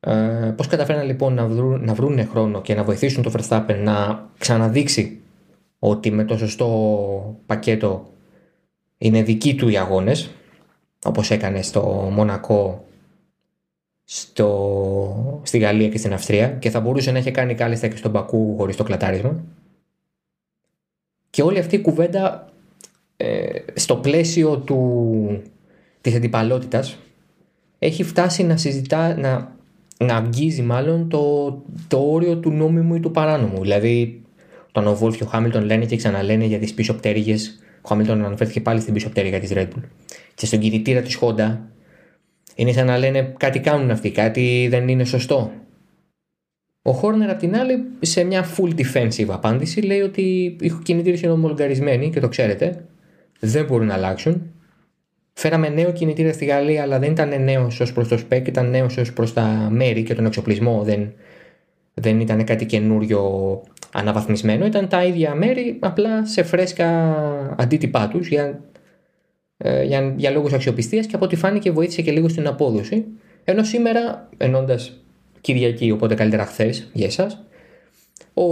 ε, 0.00 0.52
πώς 0.56 0.66
καταφέραν 0.66 1.06
λοιπόν 1.06 1.34
να, 1.34 1.46
βρουν, 1.46 1.84
να 1.84 1.94
βρούνε 1.94 2.24
χρόνο 2.24 2.60
και 2.62 2.74
να 2.74 2.84
βοηθήσουν 2.84 3.22
το 3.22 3.32
Verstappen 3.36 3.80
να 3.82 4.28
ξαναδείξει 4.38 5.20
ότι 5.78 6.10
με 6.10 6.24
το 6.24 6.36
σωστό 6.36 7.40
πακέτο 7.46 8.12
είναι 8.98 9.22
δική 9.22 9.54
του 9.54 9.68
οι 9.68 9.76
αγώνες 9.76 10.30
όπως 11.04 11.30
έκανε 11.30 11.62
στο 11.62 11.82
Μονακό 12.12 12.84
στο, 14.04 15.40
στη 15.42 15.58
Γαλλία 15.58 15.88
και 15.88 15.98
στην 15.98 16.12
Αυστρία 16.12 16.48
και 16.48 16.70
θα 16.70 16.80
μπορούσε 16.80 17.10
να 17.10 17.18
έχει 17.18 17.30
κάνει 17.30 17.54
κάλλιστα 17.54 17.88
και 17.88 17.96
στον 17.96 18.12
Πακού 18.12 18.56
χωρίς 18.56 18.76
το 18.76 18.82
κλατάρισμα 18.82 19.44
και 21.30 21.42
όλη 21.42 21.58
αυτή 21.58 21.74
η 21.74 21.80
κουβέντα 21.80 22.52
ε, 23.16 23.48
στο 23.74 23.96
πλαίσιο 23.96 24.58
του, 24.58 25.42
της 26.00 26.14
αντιπαλότητας 26.14 26.98
έχει 27.78 28.02
φτάσει 28.04 28.42
να 28.42 28.56
συζητά, 28.56 29.16
να 29.16 29.56
να 29.98 30.16
αγγίζει 30.16 30.62
μάλλον 30.62 31.08
το, 31.08 31.50
το 31.88 31.98
όριο 31.98 32.36
του 32.36 32.50
νόμιμου 32.50 32.94
ή 32.94 33.00
του 33.00 33.10
παράνομου. 33.10 33.60
Δηλαδή, 33.60 34.22
όταν 34.68 34.86
ο 34.86 34.94
Βόλφ 34.94 35.16
και 35.16 35.22
ο 35.22 35.26
Χάμιλτον 35.26 35.64
λένε 35.64 35.84
και 35.84 35.96
ξαναλένε 35.96 36.44
για 36.44 36.58
τις 36.58 36.74
πίσω 36.74 36.94
πτέρυγες 36.94 37.58
Ο 37.82 37.88
Χάμιλτον 37.88 38.24
αναφέρθηκε 38.24 38.60
πάλι 38.60 38.80
στην 38.80 38.94
πίσω 38.94 39.08
πτέρυγα 39.08 39.40
της 39.40 39.50
Red 39.54 39.66
Bull. 39.66 39.82
Και 40.34 40.46
στον 40.46 40.58
κινητήρα 40.58 41.00
της 41.00 41.18
Honda 41.20 41.56
είναι 42.54 42.72
σαν 42.72 42.86
να 42.86 42.98
λένε 42.98 43.34
κάτι 43.38 43.60
κάνουν 43.60 43.90
αυτοί, 43.90 44.10
κάτι 44.10 44.66
δεν 44.70 44.88
είναι 44.88 45.04
σωστό. 45.04 45.52
Ο 46.82 46.92
Χόρνερ 46.92 47.30
απ' 47.30 47.38
την 47.38 47.56
άλλη 47.56 47.84
σε 48.00 48.24
μια 48.24 48.44
full 48.56 48.74
defensive 48.74 49.28
απάντηση 49.28 49.80
λέει 49.80 50.00
ότι 50.00 50.56
οι 50.60 50.72
κινητήρες 50.82 51.20
είναι 51.20 51.32
ομολογαρισμένοι 51.32 52.10
και 52.10 52.20
το 52.20 52.28
ξέρετε. 52.28 52.84
Δεν 53.40 53.64
μπορούν 53.64 53.86
να 53.86 53.94
αλλάξουν. 53.94 54.52
Φέραμε 55.32 55.68
νέο 55.68 55.92
κινητήρα 55.92 56.32
στη 56.32 56.44
Γαλλία, 56.44 56.82
αλλά 56.82 56.98
δεν 56.98 57.10
ήταν 57.10 57.42
νέος 57.44 57.80
ως 57.80 57.92
προς 57.92 58.08
το 58.08 58.18
spec, 58.28 58.46
ήταν 58.46 58.70
νέος 58.70 58.96
ως 58.96 59.12
προς 59.12 59.32
τα 59.32 59.68
μέρη 59.70 60.02
και 60.02 60.14
τον 60.14 60.26
εξοπλισμό. 60.26 60.82
Δεν, 60.82 61.12
δεν 62.00 62.20
ήταν 62.20 62.44
κάτι 62.44 62.66
καινούριο 62.66 63.22
αναβαθμισμένο. 63.92 64.66
Ήταν 64.66 64.88
τα 64.88 65.04
ίδια 65.04 65.34
μέρη, 65.34 65.76
απλά 65.80 66.26
σε 66.26 66.42
φρέσκα 66.42 67.14
αντίτυπά 67.58 68.08
τους 68.08 68.28
για, 68.28 68.60
ε, 69.56 69.84
για, 69.84 70.14
για 70.16 70.30
λόγους 70.30 70.52
αξιοπιστίας 70.52 71.06
και 71.06 71.14
από 71.14 71.24
ό,τι 71.24 71.36
φάνηκε 71.36 71.70
βοήθησε 71.70 72.02
και 72.02 72.10
λίγο 72.10 72.28
στην 72.28 72.46
απόδοση. 72.46 73.04
Ενώ 73.44 73.62
σήμερα, 73.62 74.28
ενώντας 74.36 74.92
Κυριακή, 75.40 75.90
οπότε 75.90 76.14
καλύτερα 76.14 76.44
χθες 76.44 76.90
για 76.92 77.06
εσάς. 77.06 77.42
Ο 78.34 78.44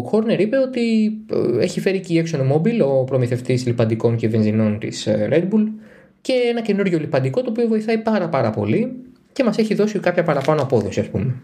Χόρνερ 0.00 0.40
είπε 0.40 0.58
ότι 0.58 1.12
ε, 1.32 1.62
έχει 1.62 1.80
φέρει 1.80 2.00
και 2.00 2.14
η 2.14 2.26
ExxonMobil, 2.26 2.80
ο 2.86 3.04
προμηθευτής 3.04 3.66
λιπαντικών 3.66 4.16
και 4.16 4.28
βενζινών 4.28 4.78
της 4.78 5.06
ε, 5.06 5.28
Red 5.32 5.54
Bull, 5.54 5.66
και 6.20 6.32
ένα 6.50 6.60
καινούριο 6.60 6.98
λιπαντικό 6.98 7.42
το 7.42 7.50
οποίο 7.50 7.66
βοηθάει 7.66 7.98
πάρα 7.98 8.28
πάρα 8.28 8.50
πολύ 8.50 8.96
και 9.32 9.44
μας 9.44 9.58
έχει 9.58 9.74
δώσει 9.74 9.98
κάποια 9.98 10.22
παραπάνω 10.22 10.62
απόδοση, 10.62 11.00
ας 11.00 11.08
πούμε. 11.08 11.34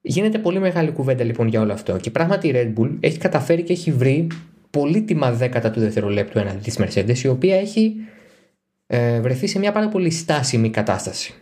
Γίνεται 0.00 0.38
πολύ 0.38 0.58
μεγάλη 0.58 0.92
κουβέντα 0.92 1.24
λοιπόν 1.24 1.48
για 1.48 1.60
όλο 1.60 1.72
αυτό 1.72 1.96
και 1.96 2.10
πράγματι 2.10 2.48
η 2.48 2.52
Red 2.54 2.80
Bull 2.80 2.96
έχει 3.00 3.18
καταφέρει 3.18 3.62
και 3.62 3.72
έχει 3.72 3.92
βρει 3.92 4.26
πολύτιμα 4.70 5.32
δέκατα 5.32 5.70
του 5.70 5.80
δευτερολέπτου 5.80 6.38
έναντι 6.38 6.58
της 6.58 6.78
Mercedes, 6.78 7.18
η 7.18 7.28
οποία 7.28 7.56
έχει 7.56 7.94
ε, 8.86 9.20
βρεθεί 9.20 9.46
σε 9.46 9.58
μια 9.58 9.72
πάρα 9.72 9.88
πολύ 9.88 10.10
στάσιμη 10.10 10.70
κατάσταση. 10.70 11.34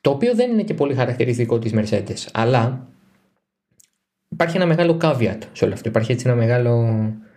Το 0.00 0.10
οποίο 0.10 0.34
δεν 0.34 0.50
είναι 0.50 0.62
και 0.62 0.74
πολύ 0.74 0.94
χαρακτηριστικό 0.94 1.58
της 1.58 1.72
Mercedes. 1.74 2.28
Αλλά 2.32 2.88
υπάρχει 4.28 4.56
ένα 4.56 4.66
μεγάλο 4.66 4.98
caveat 5.00 5.38
σε 5.52 5.64
όλο 5.64 5.72
αυτό. 5.72 5.88
Υπάρχει 5.88 6.12
έτσι 6.12 6.28
ένα 6.28 6.36
μεγάλο. 6.36 6.86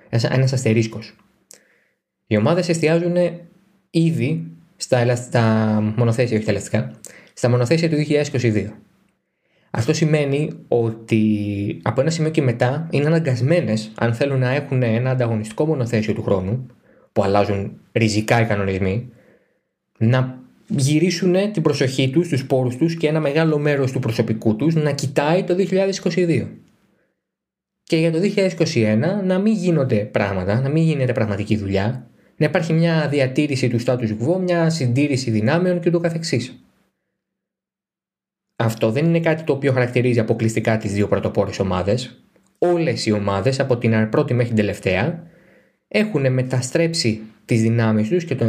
ένας 0.10 0.54
αστερίσκος. 0.54 1.16
Οι 2.28 2.38
ομάδες 2.38 2.70
εστιάζουν 2.70 3.16
ήδη 3.90 4.52
στα, 4.76 5.16
στα 5.16 5.44
μονοθέσια, 5.96 6.38
όχι 6.38 6.46
τα 6.46 6.52
ελαστικά, 6.52 6.92
στα 7.34 7.50
μονοθέσια 7.50 7.90
του 7.90 7.96
2022. 8.10 8.68
Αυτό 9.77 9.93
σημαίνει 9.93 10.50
ότι 10.67 11.22
από 11.81 12.01
ένα 12.01 12.10
σημείο 12.10 12.31
και 12.31 12.41
μετά 12.41 12.88
είναι 12.91 13.05
αναγκασμένες, 13.05 13.91
αν 13.96 14.13
θέλουν 14.13 14.39
να 14.39 14.50
έχουν 14.50 14.84
ένα 14.84 15.10
ανταγωνιστικό 15.10 15.65
μονοθέσιο 15.65 16.13
του 16.13 16.24
χρόνου, 16.24 16.65
που 17.13 17.24
αλλάζουν 17.24 17.72
ριζικά 17.91 18.41
οι 18.41 18.46
κανονισμοί, 18.46 19.10
να 19.98 20.39
γυρίσουν 20.67 21.51
την 21.51 21.62
προσοχή 21.62 22.10
τους, 22.10 22.27
τους 22.27 22.46
πόρους 22.46 22.75
τους 22.75 22.96
και 22.96 23.07
ένα 23.07 23.19
μεγάλο 23.19 23.57
μέρος 23.57 23.91
του 23.91 24.00
προσωπικού 24.00 24.55
τους 24.55 24.75
να 24.75 24.91
κοιτάει 24.91 25.43
το 25.43 25.55
2022. 26.03 26.48
Και 27.84 27.98
για 27.98 28.12
το 28.12 28.19
2021 28.19 29.24
να 29.24 29.39
μην 29.39 29.53
γίνονται 29.53 29.96
πράγματα, 29.96 30.62
να 30.62 30.69
μην 30.69 30.84
γίνεται 30.84 31.12
πραγματική 31.12 31.57
δουλειά, 31.57 32.07
να 32.38 32.46
υπάρχει 32.46 32.74
μια 32.74 33.07
διατήρηση 33.10 33.67
του 33.67 33.84
status 33.86 34.10
quo, 34.22 34.39
μια 34.39 34.69
συντήρηση 34.69 35.31
δυνάμεων 35.31 35.79
και 35.79 35.89
το 35.89 36.00
καθεξής. 36.00 36.67
Αυτό 38.60 38.92
δεν 38.92 39.06
είναι 39.06 39.20
κάτι 39.20 39.44
το 39.44 39.54
οποίο 39.54 39.72
χαρακτηρίζει 39.72 40.20
αποκλειστικά 40.20 40.78
τις 40.78 40.94
δύο 40.94 41.08
πρωτοπόρες 41.08 41.60
ομάδες. 41.60 42.22
Όλες 42.58 43.06
οι 43.06 43.12
ομάδες 43.12 43.60
από 43.60 43.78
την 43.78 44.10
πρώτη 44.10 44.34
μέχρι 44.34 44.54
την 44.54 44.56
τελευταία 44.56 45.24
έχουν 45.88 46.34
μεταστρέψει 46.34 47.22
τις 47.46 47.62
δυνάμεις 47.62 48.10
τους 48.10 48.24
και 48.24 48.36
το, 48.36 48.46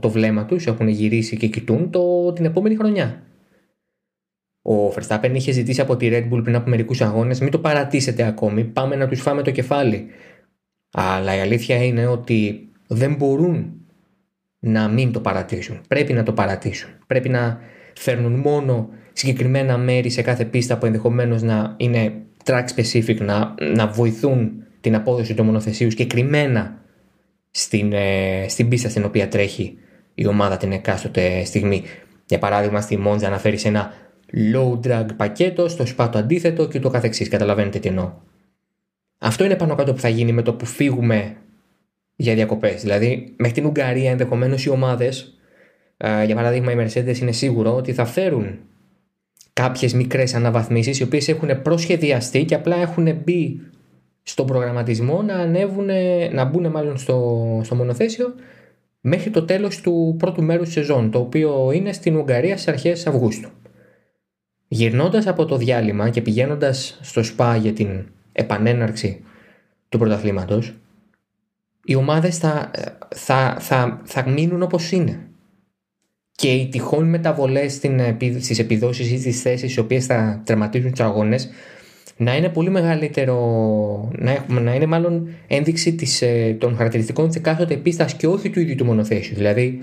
το 0.00 0.10
βλέμμα 0.10 0.44
τους, 0.44 0.66
έχουν 0.66 0.88
γυρίσει 0.88 1.36
και 1.36 1.46
κοιτούν 1.46 1.90
το, 1.90 2.32
την 2.32 2.44
επόμενη 2.44 2.76
χρονιά. 2.76 3.22
Ο 4.62 4.88
Verstappen 4.88 5.30
είχε 5.32 5.52
ζητήσει 5.52 5.80
από 5.80 5.96
τη 5.96 6.08
Red 6.12 6.32
Bull 6.32 6.42
πριν 6.42 6.54
από 6.54 6.70
μερικούς 6.70 7.00
αγώνες: 7.00 7.40
Μην 7.40 7.50
το 7.50 7.58
παρατήσετε 7.58 8.22
ακόμη, 8.26 8.64
πάμε 8.64 8.96
να 8.96 9.08
τους 9.08 9.20
φάμε 9.20 9.42
το 9.42 9.50
κεφάλι. 9.50 10.06
Αλλά 10.90 11.36
η 11.36 11.40
αλήθεια 11.40 11.84
είναι 11.84 12.06
ότι 12.06 12.68
δεν 12.86 13.14
μπορούν 13.14 13.86
να 14.58 14.88
μην 14.88 15.12
το 15.12 15.20
παρατήσουν. 15.20 15.80
Πρέπει 15.88 16.12
να 16.12 16.22
το 16.22 16.32
παρατήσουν. 16.32 16.90
Πρέπει 17.06 17.28
να 17.28 17.60
φέρνουν 17.94 18.32
μόνο 18.32 18.88
συγκεκριμένα 19.16 19.78
μέρη 19.78 20.10
σε 20.10 20.22
κάθε 20.22 20.44
πίστα 20.44 20.78
που 20.78 20.86
ενδεχομένως 20.86 21.42
να 21.42 21.74
είναι 21.76 22.12
track 22.44 22.64
specific, 22.76 23.16
να, 23.20 23.54
να 23.74 23.86
βοηθούν 23.86 24.52
την 24.80 24.94
απόδοση 24.94 25.34
του 25.34 25.44
μονοθεσίου 25.44 25.90
συγκεκριμένα 25.90 26.82
στην, 27.50 27.92
ε, 27.92 28.46
στην 28.48 28.68
πίστα 28.68 28.88
στην 28.88 29.04
οποία 29.04 29.28
τρέχει 29.28 29.78
η 30.14 30.26
ομάδα 30.26 30.56
την 30.56 30.72
εκάστοτε 30.72 31.44
στιγμή. 31.44 31.82
Για 32.26 32.38
παράδειγμα, 32.38 32.80
στη 32.80 32.96
Μόντζα 32.96 33.26
αναφέρει 33.26 33.56
σε 33.56 33.68
ένα 33.68 33.92
low 34.54 34.80
drag 34.86 35.06
πακέτο, 35.16 35.68
στο 35.68 35.86
σπάτο 35.86 36.18
αντίθετο 36.18 36.68
και 36.68 36.80
το 36.80 36.90
καθεξής. 36.90 37.28
Καταλαβαίνετε 37.28 37.78
τι 37.78 37.88
εννοώ. 37.88 38.12
Αυτό 39.18 39.44
είναι 39.44 39.56
πάνω 39.56 39.74
κάτω 39.74 39.92
που 39.92 40.00
θα 40.00 40.08
γίνει 40.08 40.32
με 40.32 40.42
το 40.42 40.54
που 40.54 40.66
φύγουμε 40.66 41.36
για 42.16 42.34
διακοπές. 42.34 42.82
Δηλαδή, 42.82 43.34
μέχρι 43.36 43.54
την 43.54 43.66
Ουγγαρία 43.66 44.10
ενδεχομένως 44.10 44.64
οι 44.64 44.68
ομάδες, 44.68 45.38
ε, 45.96 46.24
για 46.24 46.34
παράδειγμα, 46.34 46.72
οι 46.72 46.76
Mercedes 46.78 47.18
είναι 47.18 47.32
σίγουρο 47.32 47.76
ότι 47.76 47.92
θα 47.92 48.04
φέρουν 48.04 48.58
κάποιες 49.56 49.94
μικρές 49.94 50.34
αναβαθμίσεις 50.34 50.98
οι 50.98 51.02
οποίες 51.02 51.28
έχουν 51.28 51.62
προσχεδιαστεί 51.62 52.44
και 52.44 52.54
απλά 52.54 52.76
έχουν 52.76 53.14
μπει 53.24 53.60
στον 54.22 54.46
προγραμματισμό 54.46 55.22
να 55.22 55.34
ανέβουν, 55.34 55.88
να 56.32 56.44
μπουν 56.44 56.70
μάλλον 56.70 56.98
στο, 56.98 57.60
στο 57.64 57.74
μονοθέσιο 57.74 58.34
μέχρι 59.00 59.30
το 59.30 59.44
τέλος 59.44 59.80
του 59.80 60.14
πρώτου 60.18 60.42
μέρους 60.42 60.72
σεζόν, 60.72 61.10
το 61.10 61.18
οποίο 61.18 61.70
είναι 61.74 61.92
στην 61.92 62.16
Ουγγαρία 62.16 62.56
στις 62.56 62.68
αρχές 62.68 63.06
Αυγούστου. 63.06 63.48
Γυρνώντας 64.68 65.26
από 65.26 65.44
το 65.44 65.56
διάλειμμα 65.56 66.10
και 66.10 66.20
πηγαίνοντας 66.20 66.98
στο 67.02 67.22
ΣΠΑ 67.22 67.56
για 67.56 67.72
την 67.72 68.06
επανέναρξη 68.32 69.20
του 69.88 69.98
πρωταθλήματος, 69.98 70.74
οι 71.84 71.94
ομάδες 71.94 72.38
θα, 72.38 72.70
θα, 73.14 73.56
θα, 73.60 74.00
θα 74.04 74.28
μείνουν 74.28 74.62
όπως 74.62 74.90
είναι. 74.92 75.25
Και 76.36 76.52
οι 76.52 76.68
τυχόν 76.68 77.08
μεταβολές 77.08 77.72
στις 78.40 78.58
επιδόσεις 78.58 79.10
ή 79.10 79.18
στις 79.18 79.40
θέσεις 79.42 79.74
οι 79.74 79.80
οποίες 79.80 80.06
θα 80.06 80.42
τερματίζουν 80.44 80.90
τους 80.90 81.00
αγώνες 81.00 81.50
να 82.16 82.36
είναι 82.36 82.48
πολύ 82.48 82.70
μεγαλύτερο, 82.70 83.36
να, 84.18 84.60
να 84.60 84.74
είναι 84.74 84.86
μάλλον 84.86 85.28
ένδειξη 85.46 85.94
της, 85.94 86.22
ε, 86.22 86.56
των 86.60 86.76
χαρακτηριστικών 86.76 87.26
της 87.26 87.36
εκάστοτε 87.36 87.76
πίστας 87.76 88.14
και 88.14 88.26
όχι 88.26 88.50
του 88.50 88.60
ίδιου 88.60 88.74
του 88.74 88.84
μονοθέσιου. 88.84 89.34
Δηλαδή, 89.34 89.82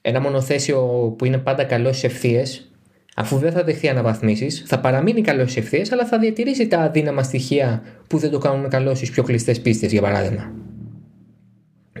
ένα 0.00 0.20
μονοθέσιο 0.20 0.80
που 1.18 1.24
είναι 1.24 1.38
πάντα 1.38 1.64
καλό 1.64 1.88
στις 1.88 2.04
ευθείες, 2.04 2.70
αφού 3.16 3.36
δεν 3.36 3.52
θα 3.52 3.64
δεχθεί 3.64 3.88
αναβαθμίσεις, 3.88 4.62
θα 4.66 4.80
παραμείνει 4.80 5.20
καλό 5.20 5.42
στις 5.42 5.56
ευθείες, 5.56 5.92
αλλά 5.92 6.06
θα 6.06 6.18
διατηρήσει 6.18 6.66
τα 6.66 6.78
αδύναμα 6.78 7.22
στοιχεία 7.22 7.82
που 8.06 8.18
δεν 8.18 8.30
το 8.30 8.38
κάνουν 8.38 8.68
καλό 8.68 8.94
στις 8.94 9.10
πιο 9.10 9.22
κλειστές 9.22 9.60
πίστες, 9.60 9.92
για 9.92 10.02
παράδειγμα. 10.02 10.52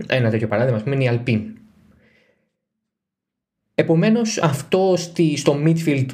Ένα 0.06 0.30
τέτοιο 0.30 0.48
παράδειγμα, 0.48 0.76
ας 0.76 0.82
πούμε, 0.82 0.94
είναι 0.94 1.04
η 1.04 1.20
Alpine. 1.24 1.61
Επομένως, 3.74 4.38
αυτό 4.38 4.94
στο 5.36 5.58
midfield 5.64 6.06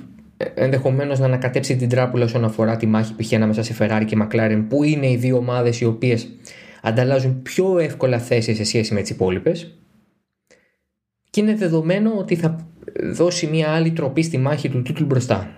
ενδεχομένως 0.55 1.19
να 1.19 1.27
ανακατέψει 1.27 1.77
την 1.77 1.89
τράπουλα 1.89 2.25
όσον 2.25 2.45
αφορά 2.45 2.77
τη 2.77 2.87
μάχη 2.87 3.15
π.χ. 3.15 3.33
ανάμεσα 3.33 3.63
σε 3.63 3.77
Ferrari 3.79 4.03
και 4.07 4.17
McLaren, 4.23 4.65
που 4.69 4.85
είναι 4.85 5.11
οι 5.11 5.17
δύο 5.17 5.37
ομάδες 5.37 5.81
οι 5.81 5.85
οποίες 5.85 6.29
ανταλλάζουν 6.83 7.43
πιο 7.43 7.79
εύκολα 7.79 8.19
θέσεις 8.19 8.57
σε 8.57 8.65
σχέση 8.65 8.95
με 8.95 9.01
τις 9.01 9.11
υπόλοιπες. 9.11 9.79
Και 11.31 11.41
είναι 11.41 11.55
δεδομένο 11.55 12.15
ότι 12.19 12.35
θα 12.35 12.67
δώσει 13.03 13.47
μια 13.47 13.69
άλλη 13.69 13.91
τροπή 13.91 14.23
στη 14.23 14.39
μάχη 14.39 14.69
του 14.69 14.83
τίτλου 14.83 15.07
μπροστά. 15.07 15.53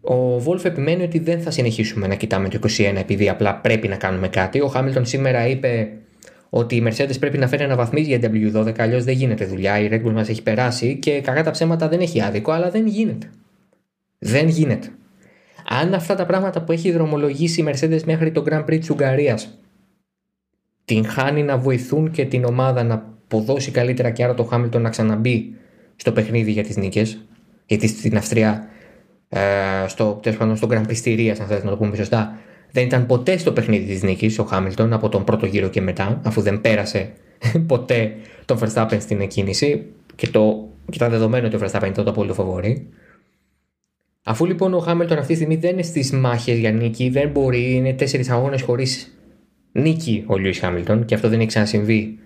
Ο 0.00 0.38
Βόλφ 0.38 0.64
επιμένει 0.64 1.02
ότι 1.02 1.18
δεν 1.18 1.40
θα 1.42 1.50
συνεχίσουμε 1.50 2.06
να 2.06 2.14
κοιτάμε 2.14 2.48
το 2.48 2.58
21 2.62 2.68
επειδή 2.78 3.28
απλά 3.28 3.56
πρέπει 3.56 3.88
να 3.88 3.96
κάνουμε 3.96 4.28
κάτι. 4.28 4.60
Ο 4.60 4.66
Χάμιλτον 4.66 5.04
σήμερα 5.04 5.46
είπε 5.46 5.88
ότι 6.54 6.76
η 6.76 6.82
Mercedes 6.86 7.18
πρέπει 7.20 7.38
να 7.38 7.48
φέρει 7.48 7.74
βαθμίδι 7.74 8.16
για 8.16 8.30
W12, 8.62 8.74
αλλιώς 8.78 9.04
δεν 9.04 9.14
γίνεται 9.14 9.44
δουλειά. 9.44 9.78
Η 9.78 9.88
Red 9.92 10.06
Bull 10.06 10.12
μας 10.12 10.28
έχει 10.28 10.42
περάσει 10.42 10.96
και 10.96 11.20
κακά 11.20 11.42
τα 11.42 11.50
ψέματα 11.50 11.88
δεν 11.88 12.00
έχει 12.00 12.22
άδικο, 12.22 12.52
αλλά 12.52 12.70
δεν 12.70 12.86
γίνεται. 12.86 13.30
Δεν 14.18 14.48
γίνεται. 14.48 14.88
Αν 15.68 15.94
αυτά 15.94 16.14
τα 16.14 16.26
πράγματα 16.26 16.62
που 16.62 16.72
έχει 16.72 16.92
δρομολογήσει 16.92 17.60
η 17.60 17.64
Mercedes 17.68 18.02
μέχρι 18.02 18.30
το 18.30 18.44
Grand 18.48 18.64
Prix 18.64 18.78
της 18.78 18.90
Ουγγαρίας 18.90 19.58
την 20.84 21.06
χάνει 21.06 21.42
να 21.42 21.58
βοηθούν 21.58 22.10
και 22.10 22.24
την 22.24 22.44
ομάδα 22.44 22.82
να 22.82 22.94
αποδώσει 22.94 23.70
καλύτερα 23.70 24.10
και 24.10 24.24
άρα 24.24 24.34
το 24.34 24.48
Hamilton 24.52 24.80
να 24.80 24.88
ξαναμπεί 24.88 25.54
στο 25.96 26.12
παιχνίδι 26.12 26.50
για 26.50 26.62
τις 26.62 26.76
νίκες, 26.76 27.24
γιατί 27.66 27.86
στην 27.88 28.16
Αυστρία, 28.16 28.68
ε, 29.28 29.40
στο, 29.86 30.20
στο 30.54 30.68
Grand 30.70 30.86
Prix 30.86 31.28
αν 31.28 31.46
θέλετε 31.46 31.64
να 31.64 31.70
το 31.70 31.76
πούμε 31.76 31.96
σωστά, 31.96 32.38
δεν 32.72 32.84
ήταν 32.84 33.06
ποτέ 33.06 33.36
στο 33.36 33.52
παιχνίδι 33.52 33.92
της 33.92 34.02
νίκης 34.02 34.38
ο 34.38 34.44
Χάμιλτον 34.44 34.92
από 34.92 35.08
τον 35.08 35.24
πρώτο 35.24 35.46
γύρο 35.46 35.68
και 35.68 35.80
μετά, 35.80 36.20
αφού 36.24 36.40
δεν 36.40 36.60
πέρασε 36.60 37.12
ποτέ 37.66 38.14
τον 38.44 38.58
Verstappen 38.58 38.96
στην 39.00 39.20
εκκίνηση 39.20 39.84
και, 40.14 40.28
το, 40.28 40.68
και 40.84 40.94
ήταν 40.94 41.10
δεδομένο 41.10 41.46
ότι 41.46 41.56
ο 41.56 41.60
Verstappen 41.62 41.88
ήταν 41.88 42.04
το 42.04 42.10
απόλυτο 42.10 42.34
φοβόρη. 42.34 42.88
Αφού 44.24 44.46
λοιπόν 44.46 44.74
ο 44.74 44.78
Χάμιλτον 44.78 45.18
αυτή 45.18 45.28
τη 45.28 45.34
στιγμή 45.34 45.56
δεν 45.56 45.70
είναι 45.70 45.82
στις 45.82 46.12
μάχες 46.12 46.58
για 46.58 46.72
νίκη, 46.72 47.08
δεν 47.08 47.28
μπορεί, 47.28 47.74
είναι 47.74 47.92
τέσσερις 47.92 48.30
αγώνες 48.30 48.62
χωρίς 48.62 49.18
νίκη 49.72 50.24
ο 50.26 50.36
Λιούι 50.36 50.52
Χάμιλτον 50.52 51.04
και 51.04 51.14
αυτό 51.14 51.28
δεν 51.28 51.38
έχει 51.38 51.48
ξανασυμβεί 51.48 52.18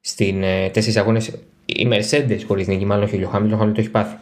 στην 0.00 0.42
ε, 0.42 0.68
τέσσερις 0.68 0.96
αγώνες. 0.96 1.26
Οι 1.64 1.88
Mercedes 1.90 2.40
χωρίς 2.46 2.66
νίκη, 2.66 2.84
μάλλον 2.84 3.04
όχι 3.04 3.24
ο 3.24 3.28
Χάμιλτον, 3.28 3.58
ο 3.58 3.60
Χάμιλτον 3.60 3.74
το 3.74 3.80
έχει 3.80 3.90
πάθει. 3.90 4.16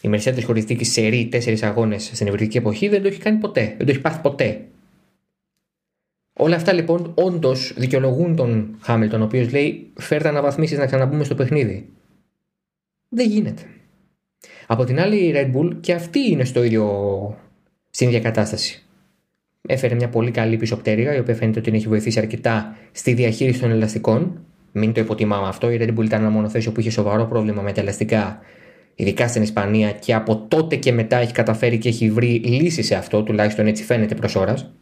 Η 0.00 0.10
Mercedes 0.12 0.42
χωρίς 0.44 0.66
νίκη 0.66 0.84
σε 0.84 1.06
ρί 1.06 1.28
τέσσερις 1.30 1.62
αγώνες 1.62 2.10
στην 2.14 2.26
ευρυτική 2.26 2.56
εποχή 2.56 2.88
δεν 2.88 3.02
το 3.02 3.08
έχει 3.08 3.18
κάνει 3.18 3.38
ποτέ. 3.38 3.74
Δεν 3.76 3.86
το 3.86 3.92
έχει 3.92 4.00
πάθει 4.00 4.20
ποτέ. 4.20 4.60
Όλα 6.40 6.56
αυτά 6.56 6.72
λοιπόν 6.72 7.12
όντως 7.14 7.72
δικαιολογούν 7.76 8.36
τον 8.36 8.76
Χάμιλτον, 8.80 9.20
ο 9.20 9.24
οποίος 9.24 9.52
λέει: 9.52 9.90
Φέρτε 9.94 10.28
αναβαθμίσεις 10.28 10.78
να 10.78 10.86
ξαναμπούμε 10.86 11.24
στο 11.24 11.34
παιχνίδι. 11.34 11.88
Δεν 13.08 13.28
γίνεται. 13.28 13.62
Από 14.66 14.84
την 14.84 15.00
άλλη, 15.00 15.16
η 15.16 15.32
Red 15.34 15.56
Bull 15.56 15.76
και 15.80 15.92
αυτή 15.92 16.30
είναι 16.30 16.44
στο 16.44 16.62
ίδιο, 16.62 17.36
στην 17.90 18.08
ίδια 18.08 18.20
κατάσταση. 18.20 18.82
Έφερε 19.68 19.94
μια 19.94 20.08
πολύ 20.08 20.30
καλή 20.30 20.56
πίσω 20.56 20.76
πτέρυγα, 20.76 21.14
η 21.14 21.18
οποία 21.18 21.34
φαίνεται 21.34 21.58
ότι 21.58 21.68
την 21.68 21.78
έχει 21.78 21.88
βοηθήσει 21.88 22.18
αρκετά 22.18 22.76
στη 22.92 23.12
διαχείριση 23.12 23.60
των 23.60 23.70
ελαστικών. 23.70 24.40
Μην 24.72 24.92
το 24.92 25.00
υποτιμάμε 25.00 25.48
αυτό. 25.48 25.70
Η 25.70 25.78
Red 25.80 25.98
Bull 25.98 26.04
ήταν 26.04 26.20
ένα 26.20 26.30
μονοθέσιο 26.30 26.72
που 26.72 26.80
είχε 26.80 26.90
σοβαρό 26.90 27.26
πρόβλημα 27.26 27.62
με 27.62 27.72
τα 27.72 27.80
ελαστικά, 27.80 28.40
ειδικά 28.94 29.28
στην 29.28 29.42
Ισπανία, 29.42 29.92
και 29.92 30.14
από 30.14 30.36
τότε 30.48 30.76
και 30.76 30.92
μετά 30.92 31.16
έχει 31.16 31.32
καταφέρει 31.32 31.78
και 31.78 31.88
έχει 31.88 32.10
βρει 32.10 32.28
λύση 32.44 32.82
σε 32.82 32.94
αυτό, 32.94 33.22
τουλάχιστον 33.22 33.66
έτσι 33.66 33.84
φαίνεται 33.84 34.14
προς 34.14 34.36
ώρας. 34.36 34.72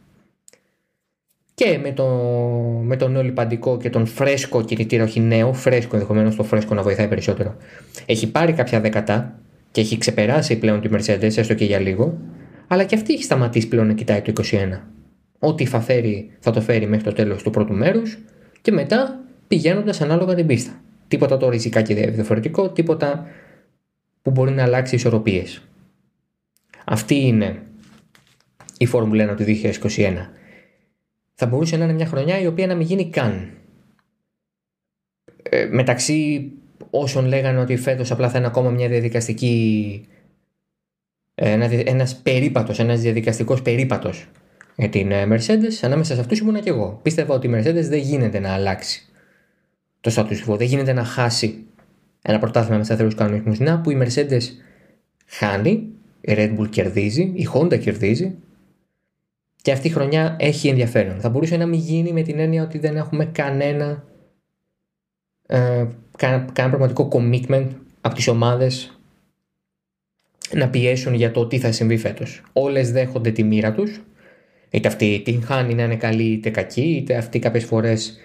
Και 1.59 1.77
με, 1.77 1.91
το, 1.91 2.05
με 2.83 2.95
τον 2.95 3.11
νέο 3.11 3.23
λιπαντικό 3.23 3.77
και 3.77 3.89
τον 3.89 4.05
φρέσκο 4.05 4.63
κινητήρα, 4.63 5.03
όχι 5.03 5.19
νέο, 5.19 5.53
φρέσκο 5.53 5.95
ενδεχομένως 5.95 6.35
το 6.35 6.43
φρέσκο 6.43 6.73
να 6.73 6.81
βοηθάει 6.81 7.07
περισσότερο. 7.07 7.55
Έχει 8.05 8.31
πάρει 8.31 8.53
κάποια 8.53 8.81
δέκατα 8.81 9.39
και 9.71 9.81
έχει 9.81 9.97
ξεπεράσει 9.97 10.57
πλέον 10.57 10.81
τη 10.81 10.89
Mercedes, 10.91 11.37
έστω 11.37 11.53
και 11.53 11.65
για 11.65 11.79
λίγο, 11.79 12.17
αλλά 12.67 12.83
και 12.83 12.95
αυτή 12.95 13.13
έχει 13.13 13.23
σταματήσει 13.23 13.67
πλέον 13.67 13.87
να 13.87 13.93
κοιτάει 13.93 14.21
το 14.21 14.33
21. 14.51 14.79
Ό,τι 15.39 15.65
θα, 15.65 15.79
φέρει, 15.79 16.31
θα 16.39 16.51
το 16.51 16.61
φέρει 16.61 16.87
μέχρι 16.87 17.03
το 17.03 17.13
τέλος 17.13 17.43
του 17.43 17.49
πρώτου 17.49 17.73
μέρους 17.73 18.17
και 18.61 18.71
μετά 18.71 19.19
πηγαίνοντας 19.47 20.01
ανάλογα 20.01 20.35
την 20.35 20.45
πίστα. 20.45 20.81
Τίποτα 21.07 21.37
το 21.37 21.49
ριζικά 21.49 21.81
και 21.81 21.93
διαφορετικό, 21.93 22.69
τίποτα 22.69 23.25
που 24.21 24.31
μπορεί 24.31 24.51
να 24.51 24.63
αλλάξει 24.63 24.95
ισορροπίες. 24.95 25.61
Αυτή 26.85 27.15
είναι 27.15 27.61
η 28.77 28.85
Φόρμουλα 28.85 29.33
1 29.33 29.35
του 29.35 29.43
2021. 29.43 30.13
Θα 31.39 31.45
μπορούσε 31.45 31.77
να 31.77 31.83
είναι 31.83 31.93
μια 31.93 32.05
χρονιά 32.05 32.39
η 32.39 32.47
οποία 32.47 32.67
να 32.67 32.75
μην 32.75 32.87
γίνει 32.87 33.09
καν. 33.09 33.49
Ε, 35.43 35.65
μεταξύ 35.65 36.51
όσων 36.89 37.25
λέγανε 37.25 37.59
ότι 37.59 37.77
φέτος 37.77 38.11
απλά 38.11 38.29
θα 38.29 38.37
είναι 38.37 38.47
ακόμα 38.47 38.69
μια 38.69 38.87
διαδικαστική 38.87 40.05
ένα, 41.35 41.65
ένας 41.65 42.15
περίπατος, 42.15 42.79
ένας 42.79 42.99
διαδικαστικός 42.99 43.61
περίπατος 43.61 44.27
για 44.75 44.89
την 44.89 45.11
ε, 45.11 45.25
Mercedes, 45.25 45.79
ανάμεσα 45.81 46.13
σε 46.13 46.19
αυτούς 46.19 46.39
ήμουνα 46.39 46.59
και 46.59 46.69
εγώ. 46.69 46.99
Πίστευα 47.03 47.33
ότι 47.33 47.47
η 47.47 47.51
Mercedes 47.53 47.85
δεν 47.87 47.99
γίνεται 47.99 48.39
να 48.39 48.53
αλλάξει 48.53 49.05
το 50.01 50.11
status 50.15 50.51
quo, 50.51 50.57
δεν 50.57 50.67
γίνεται 50.67 50.93
να 50.93 51.03
χάσει 51.03 51.65
ένα 52.21 52.39
πρωτάθλημα 52.39 52.77
με 52.77 52.83
σταθερούς 52.83 53.15
κανονισμούς. 53.15 53.59
Να 53.59 53.81
που 53.81 53.91
η 53.91 53.97
Mercedes 54.01 54.43
χάνει, 55.25 55.87
η 56.21 56.33
Red 56.37 56.59
Bull 56.59 56.69
κερδίζει, 56.69 57.21
η 57.21 57.47
Honda 57.53 57.79
κερδίζει 57.79 58.35
και 59.61 59.71
αυτή 59.71 59.87
η 59.87 59.91
χρονιά 59.91 60.35
έχει 60.39 60.67
ενδιαφέρον. 60.67 61.19
Θα 61.19 61.29
μπορούσε 61.29 61.57
να 61.57 61.65
μην 61.65 61.79
γίνει 61.79 62.11
με 62.11 62.21
την 62.21 62.39
έννοια 62.39 62.63
ότι 62.63 62.77
δεν 62.77 62.95
έχουμε 62.95 63.25
κανένα 63.25 64.03
ε, 65.47 65.85
κανένα 66.17 66.45
πραγματικό 66.53 67.09
commitment 67.11 67.67
από 68.01 68.15
τις 68.15 68.27
ομάδες 68.27 68.99
να 70.53 70.69
πιέσουν 70.69 71.13
για 71.13 71.31
το 71.31 71.47
τι 71.47 71.59
θα 71.59 71.71
συμβεί 71.71 71.97
φέτος. 71.97 72.41
Όλες 72.53 72.91
δέχονται 72.91 73.31
τη 73.31 73.43
μοίρα 73.43 73.73
τους, 73.73 74.01
είτε 74.69 74.87
αυτή 74.87 75.21
την 75.25 75.43
χάνει 75.43 75.73
να 75.73 75.83
είναι 75.83 75.95
καλή 75.95 76.23
είτε 76.23 76.49
κακή, 76.49 76.81
είτε 76.81 77.15
αυτή 77.15 77.39
κάποιες 77.39 77.63
φορές 77.63 78.17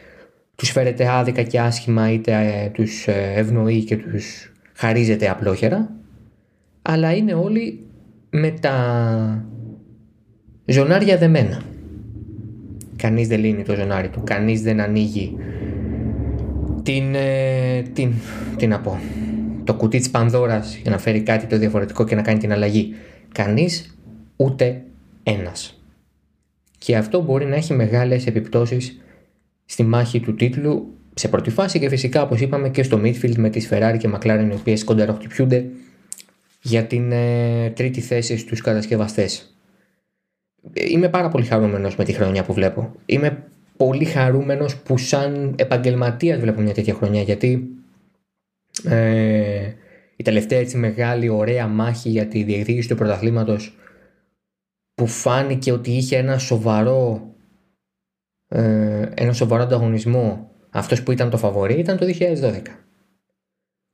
τους 0.57 0.71
φέρεται 0.71 1.09
άδικα 1.09 1.43
και 1.43 1.61
άσχημα, 1.61 2.13
είτε 2.13 2.33
ε, 2.33 2.69
τους 2.69 3.07
ε, 3.07 3.33
ευνοεί 3.35 3.85
και 3.85 3.97
τους 3.97 4.53
χαρίζεται 4.75 5.31
απλόχερα, 5.31 5.91
αλλά 6.83 7.15
είναι 7.15 7.35
όλοι 7.35 7.87
με 8.31 8.51
τα 8.51 9.47
ζωνάρια 10.73 11.17
δεμένα. 11.17 11.63
Κανείς 12.97 13.29
δεν 13.29 13.41
λύνει 13.41 13.63
το 13.63 13.75
ζωνάρι 13.75 14.09
του, 14.09 14.23
κανείς 14.25 14.63
δεν 14.63 14.81
ανοίγει 14.81 15.37
την, 16.83 17.15
ε, 17.15 17.83
την, 17.93 18.13
τι 18.57 18.67
να 18.67 18.81
πω, 18.81 19.01
το 19.65 19.75
κουτί 19.75 19.99
της 19.99 20.11
Πανδώρας 20.11 20.77
για 20.77 20.91
να 20.91 20.99
φέρει 20.99 21.21
κάτι 21.21 21.47
το 21.47 21.59
διαφορετικό 21.59 22.05
και 22.05 22.15
να 22.15 22.23
κάνει 22.23 22.39
την 22.39 22.53
αλλαγή. 22.53 22.95
Κανείς 23.33 23.99
ούτε 24.37 24.83
ένας. 25.23 25.83
Και 26.79 26.97
αυτό 26.97 27.23
μπορεί 27.23 27.45
να 27.45 27.55
έχει 27.55 27.75
μεγάλες 27.75 28.27
επιπτώσεις 28.27 29.01
στη 29.65 29.83
μάχη 29.83 30.21
του 30.21 30.35
τίτλου 30.35 30.95
σε 31.15 31.29
πρώτη 31.29 31.51
φάση 31.51 31.79
και 31.79 31.89
φυσικά 31.89 32.23
όπως 32.23 32.41
είπαμε 32.41 32.69
και 32.69 32.83
στο 32.83 33.01
midfield 33.05 33.37
με 33.37 33.51
τις 33.51 33.69
Ferrari 33.71 33.97
και 33.99 34.11
McLaren 34.15 34.49
οι 34.51 34.55
οποίες 34.55 34.85
κοντεροχτυπιούνται 34.85 35.65
για 36.63 36.85
την 36.85 37.13
ε, 37.13 37.71
τρίτη 37.71 38.01
θέση 38.01 38.37
στους 38.37 38.61
κατασκευαστές. 38.61 39.52
Είμαι 40.73 41.09
πάρα 41.09 41.29
πολύ 41.29 41.45
χαρούμενος 41.45 41.97
με 41.97 42.05
τη 42.05 42.13
χρονιά 42.13 42.45
που 42.45 42.53
βλέπω. 42.53 42.95
Είμαι 43.07 43.45
πολύ 43.77 44.05
χαρούμενος 44.05 44.77
που 44.77 44.99
σαν 44.99 45.55
επαγγελματίας 45.59 46.41
βλέπω 46.41 46.61
μια 46.61 46.75
τέτοια 46.75 46.95
χρονιά 46.95 47.23
γιατί 47.23 47.69
ε, 48.85 49.73
η 50.17 50.23
τελευταία 50.23 50.59
έτσι 50.59 50.77
μεγάλη 50.77 51.29
ωραία 51.29 51.67
μάχη 51.67 52.09
για 52.09 52.27
τη 52.27 52.43
διεκδίκηση 52.43 52.89
του 52.89 52.97
πρωταθλήματος 52.97 53.77
που 54.95 55.07
φάνηκε 55.07 55.73
ότι 55.73 55.91
είχε 55.91 56.17
ένα 56.17 56.39
σοβαρό 56.39 57.31
ε, 58.49 59.09
ένα 59.15 59.33
σοβαρό 59.33 59.63
ανταγωνισμό 59.63 60.51
αυτός 60.71 61.03
που 61.03 61.13
ήταν 61.13 61.31
το 61.31 61.37
φαβορή 61.37 61.79
ήταν 61.79 61.97
το 61.97 62.07
2012. 62.19 62.63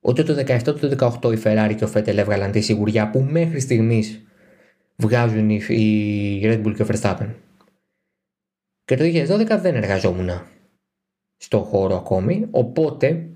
Ούτε 0.00 0.22
το 0.22 0.34
17 0.46 0.60
ούτε 0.68 0.88
το 0.88 1.18
18 1.22 1.36
η 1.36 1.40
Ferrari 1.44 1.74
και 1.76 1.84
ο 1.84 1.90
Vettel 1.94 2.16
έβγαλαν 2.16 2.50
τη 2.50 2.60
σιγουριά 2.60 3.10
που 3.10 3.26
μέχρι 3.30 3.60
στιγμής 3.60 4.22
βγάζουν 5.02 5.50
οι 5.50 6.40
Red 6.44 6.62
Bull 6.64 6.74
και 6.74 6.82
ο 6.82 6.86
Verstappen. 6.90 7.28
Και 8.84 8.96
το 8.96 9.04
2012 9.04 9.58
δεν 9.60 9.74
εργαζόμουν 9.74 10.30
στο 11.36 11.58
χώρο 11.58 11.96
ακόμη, 11.96 12.46
οπότε 12.50 13.26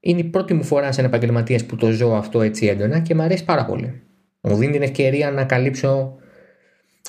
είναι 0.00 0.20
η 0.20 0.24
πρώτη 0.24 0.54
μου 0.54 0.64
φορά 0.64 0.92
σαν 0.92 1.04
επαγγελματίας 1.04 1.64
που 1.64 1.76
το 1.76 1.90
ζω 1.90 2.14
αυτό 2.14 2.42
έτσι 2.42 2.66
έντονα 2.66 3.00
και 3.00 3.14
μου 3.14 3.22
αρέσει 3.22 3.44
πάρα 3.44 3.64
πολύ. 3.64 4.02
Μου 4.40 4.56
δίνει 4.56 4.72
την 4.72 4.82
ευκαιρία 4.82 5.30
να 5.30 5.44
καλύψω 5.44 6.18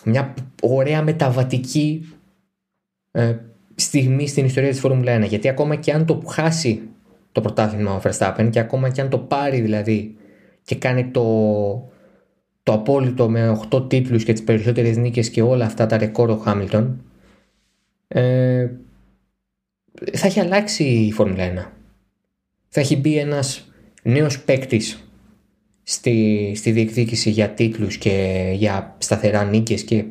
μια 0.03 0.33
ωραία 0.61 1.03
μεταβατική 1.03 2.13
ε, 3.11 3.35
στιγμή 3.75 4.27
στην 4.27 4.45
ιστορία 4.45 4.69
της 4.69 4.79
Φόρμουλα 4.79 5.17
1 5.23 5.27
γιατί 5.27 5.47
ακόμα 5.47 5.75
και 5.75 5.91
αν 5.91 6.05
το 6.05 6.23
χάσει 6.27 6.81
το 7.31 7.41
πρωτάθλημα 7.41 7.95
ο 7.95 8.01
Verstappen 8.03 8.47
και 8.51 8.59
ακόμα 8.59 8.89
και 8.89 9.01
αν 9.01 9.09
το 9.09 9.17
πάρει 9.17 9.61
δηλαδή 9.61 10.15
και 10.63 10.75
κάνει 10.75 11.05
το, 11.05 11.23
το 12.65 12.73
απόλυτο 12.73 13.29
με 13.29 13.59
8 13.71 13.89
τίτλους 13.89 14.23
και 14.23 14.33
τις 14.33 14.43
περισσότερες 14.43 14.97
νίκες 14.97 15.29
και 15.29 15.41
όλα 15.41 15.65
αυτά 15.65 15.85
τα 15.85 15.97
ρεκόρ 15.97 16.29
ο 16.29 16.35
Χάμιλτον 16.35 17.03
ε, 18.07 18.69
θα 20.13 20.27
έχει 20.27 20.39
αλλάξει 20.39 20.83
η 20.83 21.11
Φόρμουλα 21.11 21.53
1 21.53 21.71
θα 22.67 22.79
έχει 22.79 22.97
μπει 22.97 23.17
ένας 23.17 23.71
νέος 24.03 24.43
παίκτης 24.43 25.09
στη, 25.83 26.51
στη 26.55 26.71
διεκδίκηση 26.71 27.29
για 27.29 27.49
τίτλους 27.49 27.97
και 27.97 28.45
για 28.55 28.95
σταθερά 28.97 29.43
νίκες 29.43 29.83
και 29.83 30.03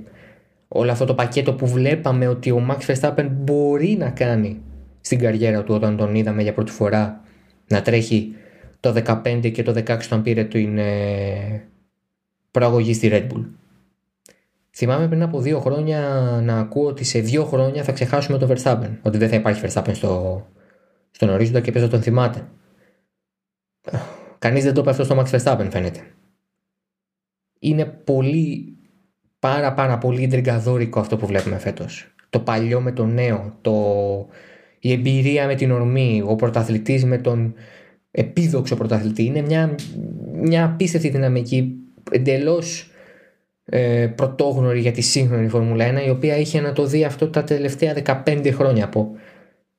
όλο 0.68 0.90
αυτό 0.90 1.04
το 1.04 1.14
πακέτο 1.14 1.52
που 1.52 1.66
βλέπαμε 1.66 2.28
ότι 2.28 2.50
ο 2.50 2.66
Max 2.70 2.94
Verstappen 2.94 3.28
μπορεί 3.30 3.96
να 3.98 4.10
κάνει 4.10 4.60
στην 5.00 5.18
καριέρα 5.18 5.64
του 5.64 5.74
όταν 5.74 5.96
τον 5.96 6.14
είδαμε 6.14 6.42
για 6.42 6.52
πρώτη 6.52 6.72
φορά 6.72 7.20
να 7.66 7.82
τρέχει 7.82 8.34
το 8.80 8.94
15 9.06 9.50
και 9.52 9.62
το 9.62 9.72
16 9.86 9.98
όταν 10.04 10.22
πήρε 10.22 10.44
την 10.44 10.78
ε, 10.78 11.64
προαγωγή 12.54 12.94
στη 12.94 13.08
Red 13.12 13.32
Bull. 13.32 13.44
Θυμάμαι 14.70 15.08
πριν 15.08 15.22
από 15.22 15.40
δύο 15.40 15.60
χρόνια 15.60 16.00
να 16.42 16.58
ακούω 16.58 16.86
ότι 16.86 17.04
σε 17.04 17.18
δύο 17.18 17.44
χρόνια 17.44 17.82
θα 17.82 17.92
ξεχάσουμε 17.92 18.38
τον 18.38 18.48
Verstappen. 18.52 18.98
Ότι 19.02 19.18
δεν 19.18 19.28
θα 19.28 19.36
υπάρχει 19.36 19.62
Verstappen 19.64 19.90
στο, 19.92 20.46
στον 21.10 21.28
ορίζοντα 21.28 21.60
και 21.60 21.72
πες 21.72 21.88
τον 21.88 22.02
θυμάται. 22.02 22.48
Κανείς 24.38 24.64
δεν 24.64 24.74
το 24.74 24.80
είπε 24.80 24.90
αυτό 24.90 25.04
στο 25.04 25.18
Max 25.18 25.24
Verstappen 25.24 25.68
φαίνεται. 25.70 26.00
Είναι 27.58 27.84
πολύ, 27.84 28.76
πάρα 29.38 29.74
πάρα 29.74 29.98
πολύ 29.98 30.26
τριγκαδόρικο 30.26 31.00
αυτό 31.00 31.16
που 31.16 31.26
βλέπουμε 31.26 31.58
φέτος. 31.58 32.14
Το 32.30 32.40
παλιό 32.40 32.80
με 32.80 32.92
το 32.92 33.06
νέο, 33.06 33.58
το... 33.60 33.74
η 34.78 34.92
εμπειρία 34.92 35.46
με 35.46 35.54
την 35.54 35.70
ορμή, 35.70 36.22
ο 36.26 36.36
πρωταθλητής 36.36 37.04
με 37.04 37.18
τον 37.18 37.54
επίδοξο 38.10 38.76
πρωταθλητή. 38.76 39.24
Είναι 39.24 39.40
μια, 39.40 39.74
μια 40.32 40.64
απίστευτη 40.64 41.08
δυναμική, 41.08 41.78
εντελώς 42.10 42.90
ε, 43.64 44.06
πρωτόγνωρη 44.14 44.80
για 44.80 44.92
τη 44.92 45.00
σύγχρονη 45.00 45.48
Φόρμουλα 45.48 46.02
1, 46.02 46.06
η 46.06 46.10
οποία 46.10 46.36
είχε 46.36 46.60
να 46.60 46.72
το 46.72 46.86
δει 46.86 47.04
αυτό 47.04 47.28
τα 47.28 47.44
τελευταία 47.44 48.22
15 48.24 48.50
χρόνια 48.52 48.84
από 48.84 49.10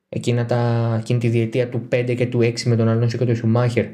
εκείνα 0.08 0.44
τα, 0.44 0.96
εκείνη 1.00 1.18
τη 1.18 1.28
διετία 1.28 1.68
του 1.68 1.88
5 1.92 2.14
και 2.16 2.26
του 2.26 2.38
6 2.38 2.62
με 2.62 2.76
τον 2.76 2.88
Αλόνσο 2.88 3.18
και 3.18 3.24
τον 3.24 3.36
Σουμάχερ. 3.36 3.86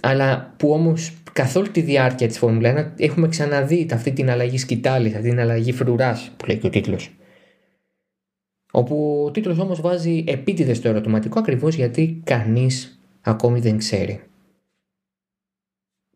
Αλλά 0.00 0.54
που 0.56 0.70
όμως 0.70 1.12
καθ' 1.32 1.56
όλη 1.56 1.68
τη 1.68 1.80
διάρκεια 1.80 2.26
της 2.26 2.38
Φόρμουλα 2.38 2.92
1 2.96 3.02
έχουμε 3.02 3.28
ξαναδεί 3.28 3.86
αυτή 3.92 4.12
την 4.12 4.30
αλλαγή 4.30 4.58
σκητάλης, 4.58 5.14
αυτή 5.14 5.28
την 5.28 5.40
αλλαγή 5.40 5.72
φρουράς 5.72 6.30
που 6.36 6.46
λέει 6.46 6.56
και 6.56 6.66
ο 6.66 6.70
τίτλος. 6.70 7.10
Όπου 8.72 9.24
ο 9.26 9.30
τίτλος 9.30 9.58
όμως 9.58 9.80
βάζει 9.80 10.24
επίτηδες 10.26 10.80
το 10.80 10.88
ερωτηματικό 10.88 11.38
ακριβώς 11.38 11.74
γιατί 11.74 12.20
κανείς 12.24 13.00
ακόμη 13.20 13.60
δεν 13.60 13.78
ξέρει. 13.78 14.20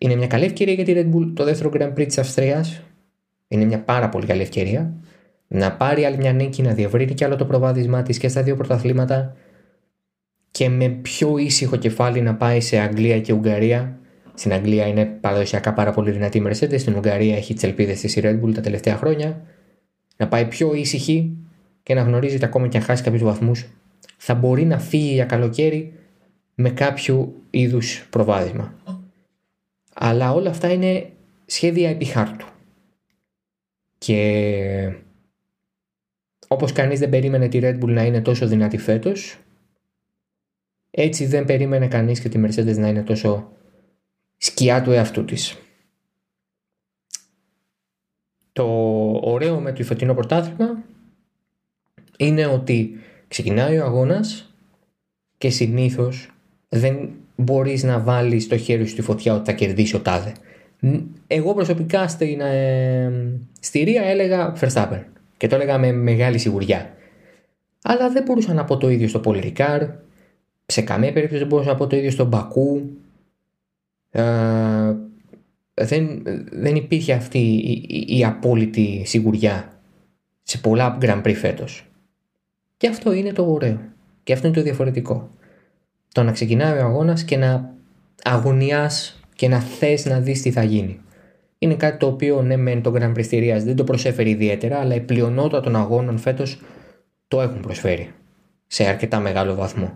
Είναι 0.05 0.14
μια 0.14 0.27
καλή 0.27 0.45
ευκαιρία 0.45 0.75
για 0.75 0.85
τη 0.85 0.93
Red 0.97 1.14
Bull 1.14 1.33
το 1.35 1.45
δεύτερο 1.45 1.71
Grand 1.75 1.93
Prix 1.93 2.07
της 2.07 2.19
Αυστρίας. 2.19 2.83
Είναι 3.49 3.64
μια 3.64 3.81
πάρα 3.81 4.09
πολύ 4.09 4.27
καλή 4.27 4.43
ευκαιρία 4.43 4.95
να 5.49 5.73
πάρει 5.73 6.05
άλλη 6.05 6.17
μια 6.17 6.33
νίκη, 6.33 6.62
να 6.62 6.73
διευρύνει 6.73 7.14
κι 7.14 7.25
άλλο 7.25 7.37
το 7.37 7.45
προβάδισμά 7.45 8.03
της 8.03 8.19
και 8.19 8.29
στα 8.29 8.43
δύο 8.43 8.57
πρωταθλήματα 8.57 9.37
και 10.51 10.69
με 10.69 10.88
πιο 10.88 11.38
ήσυχο 11.38 11.77
κεφάλι 11.77 12.21
να 12.21 12.35
πάει 12.35 12.61
σε 12.61 12.79
Αγγλία 12.79 13.21
και 13.21 13.33
Ουγγαρία. 13.33 13.99
Στην 14.35 14.53
Αγγλία 14.53 14.87
είναι 14.87 15.05
παραδοσιακά 15.05 15.73
πάρα 15.73 15.93
πολύ 15.93 16.11
δυνατή 16.11 16.38
η 16.38 16.43
Mercedes, 16.47 16.79
στην 16.79 16.95
Ουγγαρία 16.95 17.37
έχει 17.37 17.55
τις 17.55 17.62
ελπίδες 17.62 18.01
της 18.01 18.19
Red 18.23 18.40
Bull 18.43 18.55
τα 18.55 18.61
τελευταία 18.61 18.97
χρόνια. 18.97 19.43
Να 20.17 20.29
πάει 20.29 20.47
πιο 20.47 20.75
ήσυχη 20.75 21.37
και 21.83 21.95
να 21.95 22.03
γνωρίζει 22.03 22.35
ότι 22.35 22.45
ακόμα 22.45 22.69
και 22.69 22.77
αν 22.77 22.83
χάσει 22.83 23.03
κάποιους 23.03 23.23
βαθμούς, 23.23 23.67
θα 24.17 24.35
μπορεί 24.35 24.64
να 24.64 24.79
φύγει 24.79 25.12
για 25.12 25.25
καλοκαίρι 25.25 25.93
με 26.55 26.71
κάποιο 26.71 27.33
είδους 27.51 28.07
προβάδισμα. 28.11 28.75
Αλλά 29.94 30.33
όλα 30.33 30.50
αυτά 30.50 30.72
είναι 30.72 31.12
σχέδια 31.46 31.90
επί 31.90 32.04
χάρτου. 32.04 32.46
Και 33.98 34.92
όπως 36.48 36.72
κανείς 36.72 36.98
δεν 36.98 37.11
περίμενε 37.11 37.48
τη 37.48 37.59
Red 37.62 37.78
Bull 37.80 37.88
να 37.88 38.04
είναι 38.04 38.20
τόσο 38.20 38.46
δυνατή 38.46 38.78
φέτος, 38.78 39.38
έτσι 40.90 41.26
δεν 41.26 41.44
περίμενε 41.44 41.88
κανείς 41.88 42.20
και 42.20 42.28
τη 42.28 42.40
Mercedes 42.44 42.76
να 42.76 42.88
είναι 42.88 43.02
τόσο 43.02 43.52
σκιά 44.37 44.83
του 44.83 44.90
εαυτού 44.90 45.24
της. 45.24 45.59
Το 48.52 48.66
ωραίο 49.22 49.61
με 49.61 49.72
το 49.72 49.85
φετινό 49.85 50.14
πρωτάθλημα 50.14 50.85
είναι 52.16 52.46
ότι 52.46 52.98
ξεκινάει 53.28 53.78
ο 53.78 53.85
αγώνας 53.85 54.54
και 55.38 55.50
συνήθως 55.50 56.30
δεν 56.68 57.11
μπορείς 57.37 57.83
να 57.83 58.01
βάλεις 58.01 58.49
το 58.49 58.57
χέρι 58.57 58.85
σου 58.85 58.90
στη 58.90 59.03
φωτιά 59.03 59.35
ότι 59.35 59.44
θα 59.44 59.53
κερδίσει 59.53 59.97
ο 59.97 60.01
τάδε. 60.01 60.33
Εγώ 61.27 61.55
προσωπικά 61.55 62.09
στην, 62.09 62.40
ε, 62.40 63.12
στη 63.61 63.83
Ρία 63.83 64.03
έλεγα 64.03 64.57
Verstappen 64.61 65.03
και 65.37 65.47
το 65.47 65.55
έλεγα 65.55 65.79
με 65.79 65.92
μεγάλη 65.92 66.38
σιγουριά. 66.38 66.92
Αλλά 67.83 68.11
δεν 68.11 68.23
μπορούσα 68.23 68.55
να 68.55 68.64
πω 68.64 68.77
το 68.77 68.88
ίδιο 68.88 69.09
στο 69.09 69.20
Paul 69.25 69.53
Ricard, 69.53 69.88
σε 70.66 70.83
καμία 70.83 71.12
περίπτωση 71.12 71.38
δεν 71.38 71.49
μπορούσα 71.49 71.70
να 71.70 71.77
πω 71.77 71.87
το 71.87 71.97
ίδιο 71.97 72.11
στον 72.11 72.27
Μπακού. 72.27 72.90
Ε, 74.11 74.23
δεν, 75.75 76.23
δεν 76.51 76.75
υπήρχε 76.75 77.12
αυτή 77.12 77.38
η, 77.38 78.07
η, 78.16 78.25
απόλυτη 78.25 79.03
σιγουριά 79.05 79.73
σε 80.42 80.59
πολλά 80.59 80.99
Grand 81.01 81.23
Prix 81.23 81.35
φέτος. 81.35 81.87
Και 82.77 82.88
αυτό 82.88 83.12
είναι 83.12 83.33
το 83.33 83.51
ωραίο. 83.51 83.81
Και 84.23 84.33
αυτό 84.33 84.47
είναι 84.47 84.57
το 84.57 84.62
διαφορετικό. 84.62 85.29
Το 86.14 86.22
να 86.22 86.33
ξεκινάει 86.33 86.79
ο 86.79 86.85
αγώνας 86.85 87.24
και 87.24 87.37
να 87.37 87.74
αγωνιάς 88.24 89.20
και 89.35 89.48
να 89.48 89.61
θες 89.61 90.05
να 90.05 90.20
δεις 90.20 90.42
τι 90.42 90.50
θα 90.50 90.62
γίνει. 90.62 91.00
Είναι 91.59 91.74
κάτι 91.74 91.98
το 91.98 92.07
οποίο 92.07 92.42
ναι 92.42 92.57
μεν 92.57 92.83
το 92.83 92.92
Grand 92.96 93.12
Prix 93.16 93.61
δεν 93.64 93.77
το 93.77 93.85
προσέφερε 93.85 94.29
ιδιαίτερα 94.29 94.79
αλλά 94.79 94.94
η 94.94 95.00
πλειονότητα 95.00 95.61
των 95.61 95.77
αγώνων 95.77 96.18
φέτος 96.18 96.61
το 97.29 97.40
έχουν 97.40 97.61
προσφέρει 97.61 98.11
σε 98.66 98.85
αρκετά 98.85 99.20
μεγάλο 99.20 99.55
βαθμό. 99.55 99.94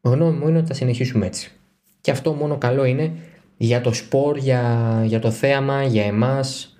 Γνώμη 0.00 0.38
μου 0.38 0.48
είναι 0.48 0.58
ότι 0.58 0.66
θα 0.66 0.74
συνεχίσουμε 0.74 1.26
έτσι. 1.26 1.50
Και 2.00 2.10
αυτό 2.10 2.32
μόνο 2.32 2.58
καλό 2.58 2.84
είναι 2.84 3.12
για 3.56 3.80
το 3.80 3.92
σπορ, 3.92 4.36
για, 4.36 5.02
για 5.06 5.18
το 5.18 5.30
θέαμα, 5.30 5.84
για 5.84 6.04
εμάς, 6.04 6.76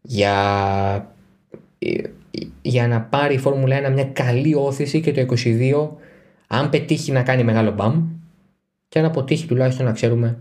για, 0.00 1.14
για 2.62 2.88
να 2.88 3.00
πάρει 3.00 3.34
η 3.34 3.38
Φόρμουλα 3.38 3.88
1 3.88 3.92
μια 3.92 4.04
καλή 4.04 4.54
όθηση 4.54 5.00
και 5.00 5.12
το 5.12 5.34
22 5.44 6.07
αν 6.48 6.68
πετύχει 6.68 7.12
να 7.12 7.22
κάνει 7.22 7.44
μεγάλο 7.44 7.70
μπαμ 7.70 8.08
και 8.88 8.98
αν 8.98 9.04
αποτύχει 9.04 9.46
τουλάχιστον 9.46 9.86
να 9.86 9.92
ξέρουμε 9.92 10.38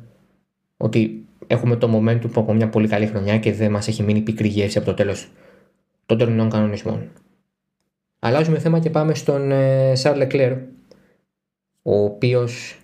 ότι 0.78 1.26
έχουμε 1.48 1.76
το 1.76 1.98
momentum 1.98 2.32
από 2.36 2.54
μια 2.54 2.70
πολύ 2.70 2.88
καλή 2.88 3.06
χρονιά 3.06 3.38
και 3.38 3.54
δεν 3.54 3.72
μας 3.72 3.88
έχει 3.88 4.04
μείνει 4.04 4.22
πικρή 4.22 4.48
γεύση 4.48 4.78
από 4.78 4.88
το 4.88 4.94
τέλος 4.94 5.32
των 6.06 6.18
τωρινών 6.18 6.50
κανονισμών. 6.50 7.12
Αλλάζουμε 8.20 8.60
θέμα 8.60 8.80
και 8.80 8.90
πάμε 8.90 9.16
στον 9.16 9.52
Σαρ 9.94 10.18
Leclerc 10.20 10.58
ο 11.82 12.04
οποίος 12.04 12.78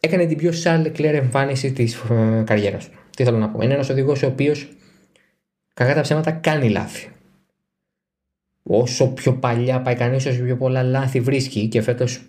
έκανε 0.00 0.26
την 0.26 0.36
πιο 0.36 0.52
Charles 0.64 0.86
Leclerc 0.86 1.14
εμφάνιση 1.14 1.72
της 1.72 1.94
ε, 1.94 2.42
καριέρας 2.46 2.88
του. 2.88 2.98
Τι 3.16 3.24
θέλω 3.24 3.38
να 3.38 3.48
πω. 3.48 3.62
Είναι 3.62 3.74
ένας 3.74 3.88
οδηγός 3.88 4.22
ο 4.22 4.26
οποίος 4.26 4.68
κακά 5.74 5.94
τα 5.94 6.00
ψέματα 6.00 6.30
κάνει 6.30 6.70
λάθη. 6.70 7.10
Όσο 8.66 9.08
πιο 9.08 9.34
παλιά 9.34 9.80
πάει 9.80 9.94
κανείς, 9.94 10.26
όσο 10.26 10.42
πιο 10.42 10.56
πολλά 10.56 10.82
λάθη 10.82 11.20
βρίσκει 11.20 11.68
και 11.68 11.82
φέτος 11.82 12.20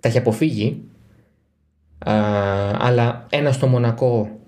τα 0.00 0.08
έχει 0.08 0.18
αποφύγει. 0.18 0.82
Α, 1.98 2.14
αλλά 2.78 3.26
ένας 3.30 3.54
στο 3.54 3.66
Μονακό 3.66 4.40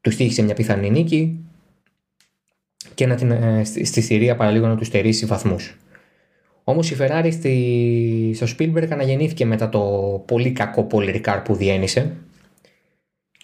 του 0.00 0.10
στήχησε 0.10 0.42
μια 0.42 0.54
πιθανή 0.54 0.90
νίκη 0.90 1.44
και 2.94 3.06
να 3.06 3.14
την, 3.14 3.30
ε, 3.30 3.64
στη 3.64 4.00
Συρία 4.00 4.36
παραλίγο 4.36 4.66
να 4.66 4.76
του 4.76 4.84
στερήσει 4.84 5.26
βαθμούς. 5.26 5.76
Όμως 6.64 6.90
η 6.90 6.96
Ferrari 7.00 7.28
στη... 7.32 8.32
στο 8.34 8.46
Spielberg 8.58 8.88
αναγεννήθηκε 8.90 9.44
μετά 9.46 9.68
το 9.68 9.80
πολύ 10.26 10.52
κακό 10.52 10.86
Paul 10.90 11.20
που 11.44 11.54
διένυσε 11.54 12.16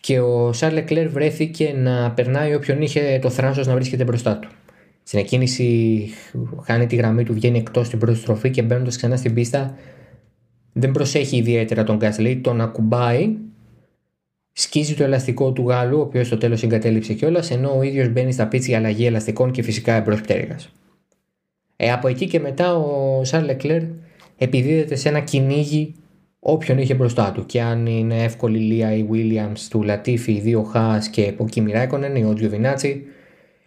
και 0.00 0.20
ο 0.20 0.52
Σαρ 0.52 0.72
Λεκλέρ 0.72 1.09
βρέθηκε 1.09 1.72
να 1.76 2.11
περνάει 2.11 2.54
όποιον 2.54 2.83
είχε 2.83 3.18
το 3.22 3.30
θράσος 3.30 3.66
να 3.66 3.74
βρίσκεται 3.74 4.04
μπροστά 4.04 4.37
του. 4.37 4.48
Στην 5.10 5.22
εκκίνηση 5.22 6.08
χάνει 6.62 6.86
τη 6.86 6.96
γραμμή 6.96 7.24
του, 7.24 7.34
βγαίνει 7.34 7.58
εκτός 7.58 7.86
στην 7.86 7.98
πρώτη 7.98 8.18
στροφή 8.18 8.50
και 8.50 8.62
μπαίνοντας 8.62 8.96
ξανά 8.96 9.16
στην 9.16 9.34
πίστα 9.34 9.74
δεν 10.72 10.92
προσέχει 10.92 11.36
ιδιαίτερα 11.36 11.84
τον 11.84 11.98
Gasly, 12.00 12.38
τον 12.42 12.60
ακουμπάει, 12.60 13.36
σκίζει 14.52 14.94
το 14.94 15.02
ελαστικό 15.04 15.52
του 15.52 15.68
Γάλλου, 15.68 15.98
ο 15.98 16.00
οποίος 16.00 16.26
στο 16.26 16.38
τέλος 16.38 16.62
εγκατέλειψε 16.62 17.14
κιόλας, 17.14 17.50
ενώ 17.50 17.76
ο 17.76 17.82
ίδιος 17.82 18.08
μπαίνει 18.08 18.32
στα 18.32 18.46
πίτσια 18.46 18.78
αλλαγή 18.78 19.06
ελαστικών 19.06 19.50
και 19.50 19.62
φυσικά 19.62 19.94
εμπρός 19.94 20.20
πτέρυγας. 20.20 20.72
Ε, 21.76 21.92
από 21.92 22.08
εκεί 22.08 22.26
και 22.26 22.40
μετά 22.40 22.76
ο 22.76 23.24
Σαρ 23.24 23.44
Λεκλέρ 23.44 23.82
επιδίδεται 24.38 24.94
σε 24.94 25.08
ένα 25.08 25.20
κυνήγι 25.20 25.94
όποιον 26.38 26.78
είχε 26.78 26.94
μπροστά 26.94 27.32
του. 27.32 27.46
Και 27.46 27.60
αν 27.60 27.86
είναι 27.86 28.22
εύκολη 28.22 28.58
Λία 28.58 28.94
ή 28.94 29.06
Williams 29.12 29.60
του 29.70 29.82
Λατίφη, 29.82 30.32
οι 30.32 30.40
δύο 30.40 30.62
Χά 30.62 30.98
και 31.10 31.34
ο 31.36 31.44
Κίμι 31.44 31.72
Ράικονεν 31.72 32.16
ή 32.16 32.24
ο 32.24 32.34
Τζιοβινάτσι, 32.34 33.04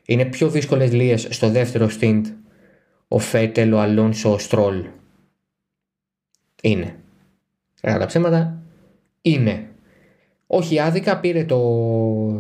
είναι 0.05 0.25
πιο 0.25 0.49
δύσκολες 0.49 0.93
λίε 0.93 1.17
στο 1.17 1.49
δεύτερο 1.49 1.89
στυντ 1.89 2.25
ο 3.07 3.19
Φέτελ, 3.19 3.73
ο 3.73 3.79
Αλόνσο, 3.79 4.33
ο 4.33 4.37
Στρόλ. 4.37 4.85
Είναι. 6.61 6.95
Κατά 7.81 7.99
τα 7.99 8.05
ψέματα, 8.05 8.61
είναι. 9.21 9.67
Όχι 10.47 10.79
άδικα, 10.79 11.19
πήρε 11.19 11.43
το 11.43 11.59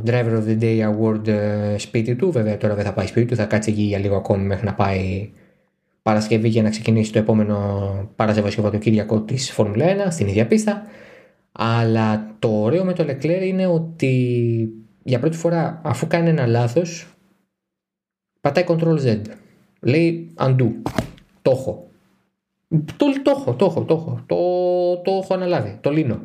Driver 0.05 0.41
of 0.41 0.47
the 0.47 0.61
Day 0.61 0.91
Award 0.91 1.27
ε, 1.27 1.77
σπίτι 1.77 2.15
του. 2.15 2.31
Βέβαια 2.31 2.57
τώρα 2.57 2.75
δεν 2.75 2.85
θα 2.85 2.93
πάει 2.93 3.07
σπίτι 3.07 3.25
του, 3.25 3.35
θα 3.35 3.45
κάτσει 3.45 3.71
εκεί 3.71 3.81
για 3.81 3.97
λίγο 3.97 4.15
ακόμη 4.15 4.43
μέχρι 4.43 4.65
να 4.65 4.73
πάει 4.73 5.31
Παρασκευή 6.01 6.47
για 6.47 6.61
να 6.61 6.69
ξεκινήσει 6.69 7.11
το 7.11 7.19
επόμενο 7.19 8.09
Παρασκευή 8.15 8.77
Κυριακό 8.77 9.21
της 9.21 9.51
Φόρμουλα 9.51 9.85
1 10.07 10.07
στην 10.09 10.27
ίδια 10.27 10.47
πίστα. 10.47 10.83
Αλλά 11.51 12.35
το 12.39 12.47
ωραίο 12.47 12.83
με 12.83 12.93
το 12.93 13.05
Leclerc 13.07 13.41
είναι 13.43 13.67
ότι 13.67 14.69
για 15.03 15.19
πρώτη 15.19 15.37
φορά 15.37 15.81
αφού 15.83 16.07
κάνει 16.07 16.29
ένα 16.29 16.47
λάθος, 16.47 17.12
πατάει 18.43 18.63
Ctrl 18.67 18.99
Z. 19.05 19.21
Λέει 19.79 20.33
undo. 20.37 20.69
Το 21.41 21.51
έχω. 21.51 21.87
Το, 22.69 23.21
το 23.23 23.31
έχω, 23.31 23.53
το 23.53 23.65
έχω, 23.65 23.83
το 23.83 23.93
έχω. 23.93 24.23
Το, 24.25 24.37
το 25.01 25.19
έχω 25.23 25.33
αναλάβει. 25.33 25.77
Το 25.81 25.91
λύνω. 25.91 26.21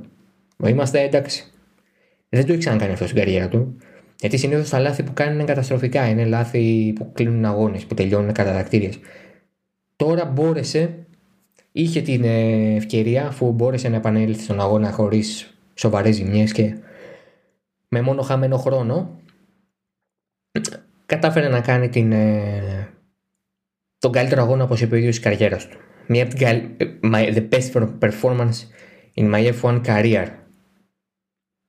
Είμαστε 0.66 1.00
εντάξει. 1.00 1.44
Δεν 2.28 2.46
το 2.46 2.52
έχει 2.52 2.61
ξανακάνει 2.61 2.92
αυτό 2.92 3.04
στην 3.04 3.16
καριέρα 3.16 3.48
του. 3.48 3.76
Γιατί 4.20 4.37
συνήθως 4.37 4.68
τα 4.68 4.78
λάθη 4.78 5.02
που 5.02 5.12
κάνει 5.14 5.35
είναι 5.35 5.44
καταστροφικά. 5.44 6.09
Είναι 6.09 6.24
λάθη 6.24 6.92
που 6.94 7.12
κλείνουν 7.12 7.44
αγώνες, 7.44 7.85
που 7.85 7.94
τελειώνουν 7.94 8.33
κατατακτήριες. 8.33 8.98
Τώρα 9.96 10.24
μπόρεσε, 10.24 11.07
είχε 11.72 12.00
την 12.00 12.24
ε, 12.24 12.74
ευκαιρία 12.74 13.26
αφού 13.26 13.52
μπόρεσε 13.52 13.88
να 13.88 13.96
επανέλθει 13.96 14.42
στον 14.42 14.61
αγώνα 14.61 14.92
χωρίς 14.92 15.54
σοβαρές 15.74 16.14
ζημιές 16.14 16.52
και 16.52 16.76
με 17.88 18.00
μόνο 18.00 18.22
χαμένο 18.22 18.57
χρόνο 18.57 19.20
κατάφερε 21.09 21.49
να 21.49 21.61
κάνει 21.61 21.88
την, 21.88 22.12
ε, 22.12 22.88
τον 23.99 24.12
καλύτερο 24.12 24.42
αγώνα 24.42 24.64
όπως 24.64 24.81
είπε 24.81 24.94
ο 24.94 24.99
ίδιος 24.99 25.14
της 25.14 25.25
καριέρας 25.25 25.68
του. 25.68 25.79
Μια 26.07 26.23
από 26.23 26.35
την 26.35 26.47
ε, 26.47 26.68
the 27.35 27.49
best 27.49 27.88
performance 28.01 28.57
in 29.14 29.35
my 29.35 29.53
F1 29.61 29.85
career. 29.85 30.27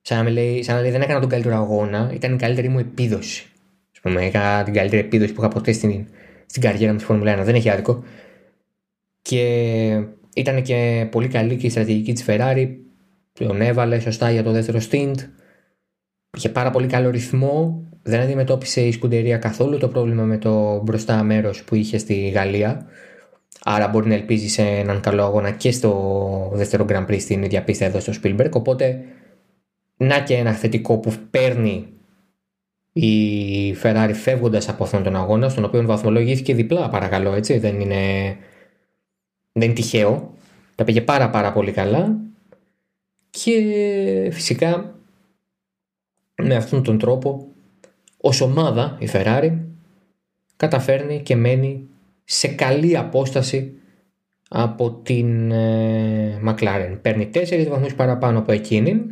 Σαν 0.00 0.24
να, 0.24 0.30
λέει, 0.30 0.62
σαν 0.62 0.74
να 0.74 0.80
λέει 0.80 0.90
δεν 0.90 1.02
έκανα 1.02 1.20
τον 1.20 1.28
καλύτερο 1.28 1.54
αγώνα, 1.54 2.10
ήταν 2.14 2.34
η 2.34 2.36
καλύτερη 2.36 2.68
μου 2.68 2.78
επίδοση. 2.78 3.46
Ας 3.92 4.00
πούμε, 4.00 4.24
έκανα 4.24 4.64
την 4.64 4.74
καλύτερη 4.74 5.02
επίδοση 5.02 5.32
που 5.32 5.40
είχα 5.40 5.50
ποτέ 5.50 5.72
στην, 5.72 6.06
στην 6.46 6.62
καριέρα 6.62 6.92
μου 6.92 6.98
στη 6.98 7.06
Φόρμουλα 7.06 7.40
1. 7.40 7.44
Δεν 7.44 7.54
έχει 7.54 7.70
άδικο. 7.70 8.04
Και 9.22 9.42
ήταν 10.34 10.62
και 10.62 11.08
πολύ 11.10 11.28
καλή 11.28 11.56
και 11.56 11.66
η 11.66 11.70
στρατηγική 11.70 12.12
της 12.12 12.24
Ferrari. 12.26 12.68
Τον 13.32 13.60
έβαλε 13.60 13.98
σωστά 13.98 14.30
για 14.30 14.42
το 14.42 14.50
δεύτερο 14.50 14.78
stint. 14.90 15.14
Είχε 16.36 16.48
πάρα 16.48 16.70
πολύ 16.70 16.86
καλό 16.86 17.10
ρυθμό. 17.10 17.84
Δεν 18.02 18.20
αντιμετώπισε 18.20 18.80
η 18.80 18.92
σκουντερία 18.92 19.38
καθόλου 19.38 19.78
το 19.78 19.88
πρόβλημα 19.88 20.24
με 20.24 20.38
το 20.38 20.82
μπροστά 20.82 21.22
μέρος 21.22 21.64
που 21.64 21.74
είχε 21.74 21.98
στη 21.98 22.28
Γαλλία. 22.28 22.86
Άρα 23.62 23.88
μπορεί 23.88 24.08
να 24.08 24.14
ελπίζει 24.14 24.48
σε 24.48 24.62
έναν 24.62 25.00
καλό 25.00 25.22
αγώνα 25.22 25.50
και 25.50 25.70
στο 25.70 26.50
δεύτερο 26.54 26.84
Grand 26.88 27.06
Prix 27.06 27.20
στην 27.20 27.42
ίδια 27.42 27.64
πίστα 27.64 27.84
εδώ 27.84 28.00
στο 28.00 28.12
Spielberg. 28.22 28.50
Οπότε 28.52 29.04
να 29.96 30.20
και 30.20 30.34
ένα 30.34 30.52
θετικό 30.52 30.98
που 30.98 31.12
παίρνει 31.30 31.88
η 32.92 33.74
Ferrari 33.82 34.12
φεύγοντας 34.14 34.68
από 34.68 34.84
αυτόν 34.84 35.02
τον 35.02 35.16
αγώνα, 35.16 35.48
στον 35.48 35.64
οποίο 35.64 35.86
βαθμολογήθηκε 35.86 36.54
διπλά 36.54 36.88
παρακαλώ, 36.88 37.32
έτσι, 37.32 37.58
δεν 37.58 37.80
είναι, 37.80 38.36
δεν 39.52 39.62
είναι 39.62 39.72
τυχαίο. 39.72 40.34
Τα 40.74 40.84
πήγε 40.84 41.00
πάρα 41.00 41.30
πάρα 41.30 41.52
πολύ 41.52 41.72
καλά 41.72 42.16
και 43.30 44.28
φυσικά 44.32 44.94
με 46.42 46.54
αυτόν 46.54 46.82
τον 46.82 46.98
τρόπο 46.98 47.49
ως 48.20 48.40
ομάδα 48.40 48.96
η 49.00 49.08
Ferrari 49.12 49.58
καταφέρνει 50.56 51.20
και 51.20 51.36
μένει 51.36 51.88
σε 52.24 52.48
καλή 52.48 52.96
απόσταση 52.96 53.74
από 54.48 54.90
την 54.90 55.50
ε, 55.50 56.40
McLaren. 56.46 56.98
Παίρνει 57.02 57.26
τέσσερις 57.26 57.68
βαθμούς 57.68 57.94
παραπάνω 57.94 58.38
από 58.38 58.52
εκείνη 58.52 59.06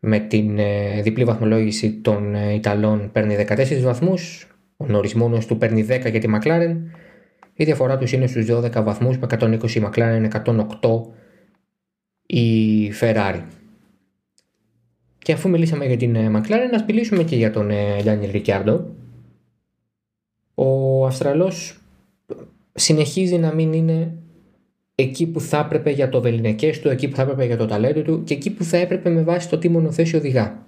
με 0.00 0.18
την 0.18 0.58
ε, 0.58 1.00
διπλή 1.02 1.24
βαθμολόγηση 1.24 1.92
των 1.92 2.34
ε, 2.34 2.52
Ιταλών 2.54 3.10
παίρνει 3.12 3.36
14 3.48 3.80
βαθμούς, 3.82 4.46
ο 4.76 4.86
Νόρις 4.86 5.14
μόνος 5.14 5.46
του 5.46 5.58
παίρνει 5.58 5.86
10 5.90 6.10
για 6.10 6.20
τη 6.20 6.28
McLaren, 6.34 6.76
η 7.54 7.64
διαφορά 7.64 7.98
τους 7.98 8.12
είναι 8.12 8.26
στους 8.26 8.46
12 8.50 8.82
βαθμούς 8.82 9.18
με 9.18 9.26
120 9.30 9.70
η 9.70 9.82
McLaren, 9.84 10.28
108 10.44 10.64
η 12.26 12.92
Ferrari. 13.00 13.40
Και 15.24 15.32
αφού 15.32 15.48
μιλήσαμε 15.48 15.86
για 15.86 15.96
την 15.96 16.14
ε, 16.14 16.30
McLaren, 16.30 16.68
να 16.70 16.84
μιλήσουμε 16.84 17.22
και 17.22 17.36
για 17.36 17.50
τον 17.50 17.70
Γιάννη 18.00 18.26
Ρικιάρντο. 18.26 18.94
Ο 20.54 21.06
Αυστραλός 21.06 21.80
συνεχίζει 22.72 23.38
να 23.38 23.54
μην 23.54 23.72
είναι 23.72 24.18
εκεί 24.94 25.26
που 25.26 25.40
θα 25.40 25.58
έπρεπε 25.58 25.90
για 25.90 26.08
το 26.08 26.20
βεληνικέ 26.20 26.78
του, 26.80 26.88
εκεί 26.88 27.08
που 27.08 27.16
θα 27.16 27.22
έπρεπε 27.22 27.44
για 27.44 27.56
το 27.56 27.66
ταλέντο 27.66 28.02
του 28.02 28.24
και 28.24 28.34
εκεί 28.34 28.50
που 28.50 28.64
θα 28.64 28.76
έπρεπε 28.76 29.10
με 29.10 29.22
βάση 29.22 29.48
το 29.48 29.58
τι 29.58 29.68
μονοθέσιο 29.68 30.18
οδηγά. 30.18 30.66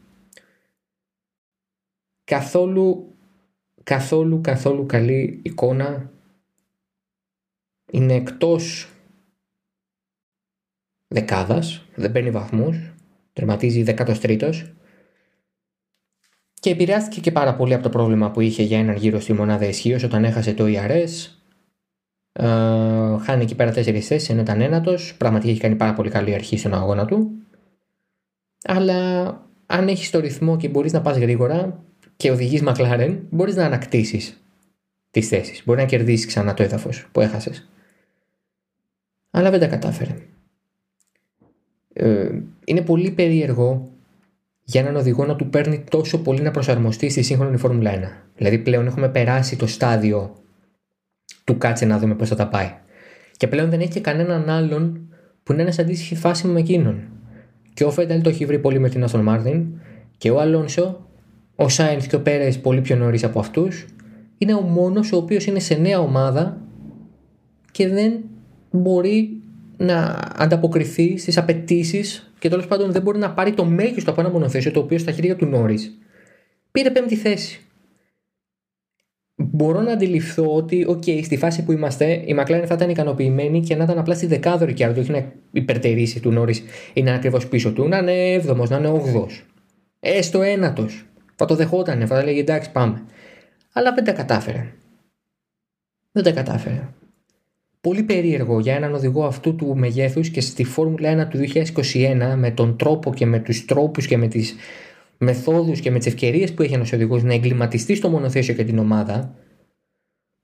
Καθόλου, 2.24 3.14
καθόλου, 3.82 4.40
καθόλου 4.40 4.86
καλή 4.86 5.40
εικόνα. 5.42 6.10
Είναι 7.92 8.14
εκτός 8.14 8.90
δεκάδας, 11.08 11.84
δεν 11.94 12.12
παίρνει 12.12 12.30
βαθμούς, 12.30 12.94
τερματίζει 13.36 13.84
13ος 13.86 14.62
και 16.60 16.70
επηρεάστηκε 16.70 17.20
και 17.20 17.32
πάρα 17.32 17.54
πολύ 17.56 17.74
από 17.74 17.82
το 17.82 17.88
πρόβλημα 17.88 18.30
που 18.30 18.40
είχε 18.40 18.62
για 18.62 18.78
έναν 18.78 18.96
γύρο 18.96 19.20
στη 19.20 19.32
μονάδα 19.32 19.66
ισχύως 19.66 20.02
όταν 20.02 20.24
έχασε 20.24 20.54
το 20.54 20.64
ERS 20.66 21.36
ε, 22.32 22.46
χάνει 23.18 23.42
εκεί 23.42 23.54
πέρα 23.54 23.72
τέσσερις 23.72 24.06
θέσεις 24.06 24.28
ενώ 24.28 24.40
ήταν 24.40 24.60
ένατος. 24.60 25.14
Πραγματικά 25.16 25.50
έχει 25.50 25.60
κάνει 25.60 25.74
πάρα 25.74 25.94
πολύ 25.94 26.10
καλή 26.10 26.34
αρχή 26.34 26.56
στον 26.56 26.74
αγώνα 26.74 27.04
του. 27.04 27.30
Αλλά 28.64 29.28
αν 29.66 29.88
έχεις 29.88 30.10
το 30.10 30.20
ρυθμό 30.20 30.56
και 30.56 30.68
μπορείς 30.68 30.92
να 30.92 31.00
πας 31.00 31.16
γρήγορα 31.16 31.84
και 32.16 32.30
οδηγείς 32.30 32.62
McLaren, 32.66 33.18
μπορείς 33.30 33.54
να 33.56 33.64
ανακτήσεις 33.64 34.40
τις 35.10 35.28
θέσεις. 35.28 35.62
Μπορεί 35.64 35.80
να 35.80 35.86
κερδίσεις 35.86 36.26
ξανά 36.26 36.54
το 36.54 36.62
έδαφος 36.62 37.08
που 37.12 37.20
έχασες. 37.20 37.68
Αλλά 39.30 39.50
δεν 39.50 39.60
τα 39.60 39.66
κατάφερε. 39.66 40.14
Ε, 41.98 42.28
είναι 42.64 42.80
πολύ 42.80 43.10
περίεργο 43.10 43.90
για 44.62 44.80
έναν 44.80 44.96
οδηγό 44.96 45.24
να 45.26 45.36
του 45.36 45.48
παίρνει 45.48 45.84
τόσο 45.90 46.18
πολύ 46.22 46.40
να 46.40 46.50
προσαρμοστεί 46.50 47.08
στη 47.08 47.22
σύγχρονη 47.22 47.56
Φόρμουλα 47.56 47.94
1. 47.94 48.26
Δηλαδή 48.36 48.58
πλέον 48.58 48.86
έχουμε 48.86 49.08
περάσει 49.08 49.56
το 49.56 49.66
στάδιο 49.66 50.36
του 51.44 51.58
κάτσε 51.58 51.84
να 51.84 51.98
δούμε 51.98 52.14
πώς 52.14 52.28
θα 52.28 52.34
τα 52.34 52.48
πάει. 52.48 52.70
Και 53.36 53.46
πλέον 53.46 53.70
δεν 53.70 53.80
έχει 53.80 53.90
και 53.90 54.00
κανέναν 54.00 54.50
άλλον 54.50 55.08
που 55.42 55.52
είναι 55.52 55.70
σε 55.70 55.80
αντίστοιχη 55.80 56.14
φάση 56.14 56.46
με 56.46 56.60
εκείνον. 56.60 57.02
Και 57.74 57.84
ο 57.84 57.90
Φένταλ 57.90 58.20
το 58.20 58.28
έχει 58.28 58.44
βρει 58.44 58.58
πολύ 58.58 58.78
με 58.78 58.88
την 58.88 59.04
Aston 59.04 59.20
Μάρτιν 59.20 59.66
και 60.18 60.30
ο 60.30 60.40
Αλόνσο, 60.40 61.06
ο 61.56 61.68
Σάινθ 61.68 62.06
και 62.06 62.16
ο 62.16 62.20
Πέρες 62.20 62.58
πολύ 62.58 62.80
πιο 62.80 62.96
νωρίς 62.96 63.24
από 63.24 63.38
αυτούς, 63.38 63.86
είναι 64.38 64.54
ο 64.54 64.60
μόνος 64.60 65.12
ο 65.12 65.16
οποίος 65.16 65.46
είναι 65.46 65.58
σε 65.58 65.74
νέα 65.74 66.00
ομάδα 66.00 66.60
και 67.70 67.88
δεν 67.88 68.12
μπορεί 68.70 69.40
να 69.76 70.18
ανταποκριθεί 70.36 71.18
στις 71.18 71.36
απαιτήσεις 71.36 72.32
και 72.38 72.48
τέλος 72.48 72.66
πάντων 72.66 72.92
δεν 72.92 73.02
μπορεί 73.02 73.18
να 73.18 73.30
πάρει 73.30 73.52
το 73.52 73.64
μέγιστο 73.64 74.10
από 74.10 74.20
ένα 74.20 74.30
μονοθέσιο 74.30 74.70
το 74.70 74.80
οποίο 74.80 74.98
στα 74.98 75.12
χέρια 75.12 75.36
του 75.36 75.46
Νόρις 75.46 75.98
πήρε 76.70 76.90
πέμπτη 76.90 77.16
θέση 77.16 77.66
μπορώ 79.36 79.80
να 79.80 79.92
αντιληφθώ 79.92 80.54
ότι, 80.54 80.86
OK, 80.88 81.24
στη 81.24 81.36
φάση 81.36 81.64
που 81.64 81.72
είμαστε, 81.72 82.12
η 82.12 82.36
McLaren 82.38 82.64
θα 82.66 82.74
ήταν 82.74 82.90
ικανοποιημένη 82.90 83.60
και 83.60 83.76
να 83.76 83.84
ήταν 83.84 83.98
απλά 83.98 84.14
στη 84.14 84.26
δεκάδορη 84.26 84.74
και 84.74 84.86
όχι 84.86 85.10
να 85.10 85.32
υπερτερήσει 85.50 86.20
του 86.20 86.30
Νόρις 86.30 86.58
ή 86.92 87.02
να 87.02 87.08
είναι 87.08 87.14
ακριβώς 87.14 87.48
πίσω 87.48 87.72
του, 87.72 87.88
να 87.88 87.98
είναι 87.98 88.32
έβδομος, 88.32 88.70
να 88.70 88.76
είναι 88.76 88.88
όγδοο. 88.88 89.26
Έστω 90.00 90.42
ένατος. 90.42 91.06
Θα 91.34 91.44
το 91.44 91.54
δεχόταν, 91.54 92.06
θα 92.06 92.24
λέγει 92.24 92.38
εντάξει, 92.38 92.72
πάμε. 92.72 93.04
Αλλά 93.72 93.92
δεν 93.92 94.04
τα 94.04 94.12
κατάφερε. 94.12 94.72
Δεν 96.12 96.22
τα 96.22 96.32
κατάφερε. 96.32 96.88
Πολύ 97.86 98.02
περίεργο 98.02 98.60
για 98.60 98.74
έναν 98.74 98.94
οδηγό 98.94 99.24
αυτού 99.24 99.54
του 99.54 99.76
μεγέθους 99.76 100.28
και 100.28 100.40
στη 100.40 100.64
Φόρμουλα 100.64 101.26
1 101.26 101.28
του 101.28 101.38
2021 101.84 102.34
με 102.36 102.50
τον 102.50 102.76
τρόπο 102.76 103.14
και 103.14 103.26
με 103.26 103.38
τους 103.38 103.64
τρόπους 103.64 104.06
και 104.06 104.16
με 104.16 104.28
τις 104.28 104.54
μεθόδους 105.18 105.80
και 105.80 105.90
με 105.90 105.98
τις 105.98 106.06
ευκαιρίες 106.06 106.52
που 106.52 106.62
έχει 106.62 106.74
ένας 106.74 106.92
οδηγός 106.92 107.22
να 107.22 107.34
εγκληματιστεί 107.34 107.94
στο 107.94 108.08
μονοθέσιο 108.08 108.54
και 108.54 108.64
την 108.64 108.78
ομάδα 108.78 109.34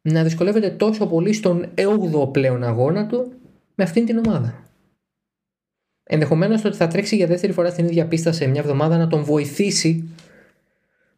να 0.02 0.22
δυσκολεύεται 0.22 0.70
τόσο 0.70 1.06
πολύ 1.06 1.32
στον 1.32 1.66
8ο 1.74 2.32
πλέον 2.32 2.62
αγώνα 2.62 3.06
του 3.06 3.32
με 3.74 3.84
αυτήν 3.84 4.06
την 4.06 4.22
ομάδα. 4.26 4.64
Ενδεχομένως 6.02 6.60
το 6.60 6.68
ότι 6.68 6.76
θα 6.76 6.86
τρέξει 6.86 7.16
για 7.16 7.26
δεύτερη 7.26 7.52
φορά 7.52 7.70
στην 7.70 7.84
ίδια 7.84 8.06
πίστα 8.06 8.32
σε 8.32 8.46
μια 8.46 8.60
εβδομάδα 8.60 8.96
να 8.96 9.06
τον 9.06 9.24
βοηθήσει 9.24 10.08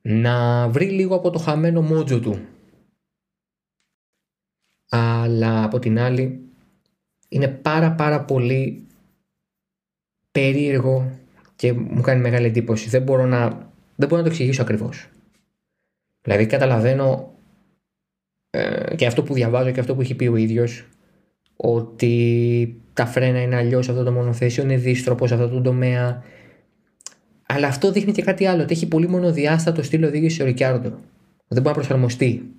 να 0.02 0.68
βρει 0.68 0.86
λίγο 0.86 1.14
από 1.14 1.30
το 1.30 1.38
χαμένο 1.38 1.82
μότζο 1.82 2.20
του. 2.20 2.38
Αλλά 4.96 5.64
από 5.64 5.78
την 5.78 5.98
άλλη 5.98 6.40
είναι 7.28 7.48
πάρα 7.48 7.92
πάρα 7.92 8.24
πολύ 8.24 8.86
περίεργο 10.30 11.18
και 11.56 11.72
μου 11.72 12.00
κάνει 12.00 12.20
μεγάλη 12.20 12.46
εντύπωση. 12.46 12.88
Δεν 12.88 13.02
μπορώ 13.02 13.26
να, 13.26 13.48
δεν 13.96 14.08
μπορώ 14.08 14.16
να 14.16 14.22
το 14.22 14.28
εξηγήσω 14.28 14.62
ακριβώς. 14.62 15.08
Δηλαδή 16.22 16.46
καταλαβαίνω 16.46 17.34
ε, 18.50 18.94
και 18.96 19.06
αυτό 19.06 19.22
που 19.22 19.34
διαβάζω 19.34 19.70
και 19.70 19.80
αυτό 19.80 19.94
που 19.94 20.00
έχει 20.00 20.14
πει 20.14 20.26
ο 20.26 20.36
ίδιος 20.36 20.88
ότι 21.56 22.76
τα 22.92 23.06
φρένα 23.06 23.42
είναι 23.42 23.56
αλλιώς 23.56 23.84
σε 23.84 23.90
αυτό 23.90 24.04
το 24.04 24.12
μονοθέσιο, 24.12 24.62
είναι 24.62 24.76
δίστροπος 24.76 25.28
σε 25.28 25.34
αυτό 25.34 25.48
το 25.48 25.60
τομέα. 25.60 26.22
Αλλά 27.46 27.66
αυτό 27.66 27.92
δείχνει 27.92 28.12
και 28.12 28.22
κάτι 28.22 28.46
άλλο, 28.46 28.62
ότι 28.62 28.72
έχει 28.72 28.88
πολύ 28.88 29.08
μονοδιάστατο 29.08 29.82
στυλ 29.82 30.04
οδήγησης 30.04 30.40
ο 30.40 30.44
Ρικιάρντο. 30.44 30.98
Δεν 31.48 31.62
μπορεί 31.62 31.66
να 31.66 31.72
προσαρμοστεί. 31.72 32.54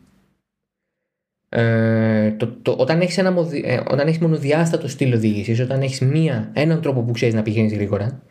Ε, 1.58 2.32
το, 2.32 2.48
το, 2.62 2.76
όταν 2.78 3.02
έχεις 3.02 3.18
ε, 3.18 3.84
έχεις 4.06 4.18
μονοδιάστατο 4.18 4.88
στυλ 4.88 5.14
οδήγησης, 5.14 5.60
όταν 5.60 5.82
έχεις 5.82 6.02
έναν 6.54 6.82
τρόπο 6.82 7.02
που 7.02 7.12
ξέρεις 7.12 7.34
να 7.34 7.42
πηγαίνεις 7.42 7.74
γρήγορα, 7.74 8.22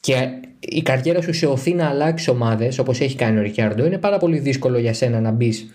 και 0.00 0.28
η 0.58 0.82
καριέρα 0.82 1.22
σου 1.22 1.32
σε 1.32 1.46
οθεί 1.46 1.74
να 1.74 1.88
αλλάξει 1.88 2.30
ομάδες 2.30 2.78
όπως 2.78 3.00
έχει 3.00 3.16
κάνει 3.16 3.38
ο 3.38 3.42
Ρικιάρντο, 3.42 3.86
είναι 3.86 3.98
πάρα 3.98 4.18
πολύ 4.18 4.38
δύσκολο 4.38 4.78
για 4.78 4.92
σένα 4.92 5.20
να 5.20 5.30
μπεις 5.30 5.74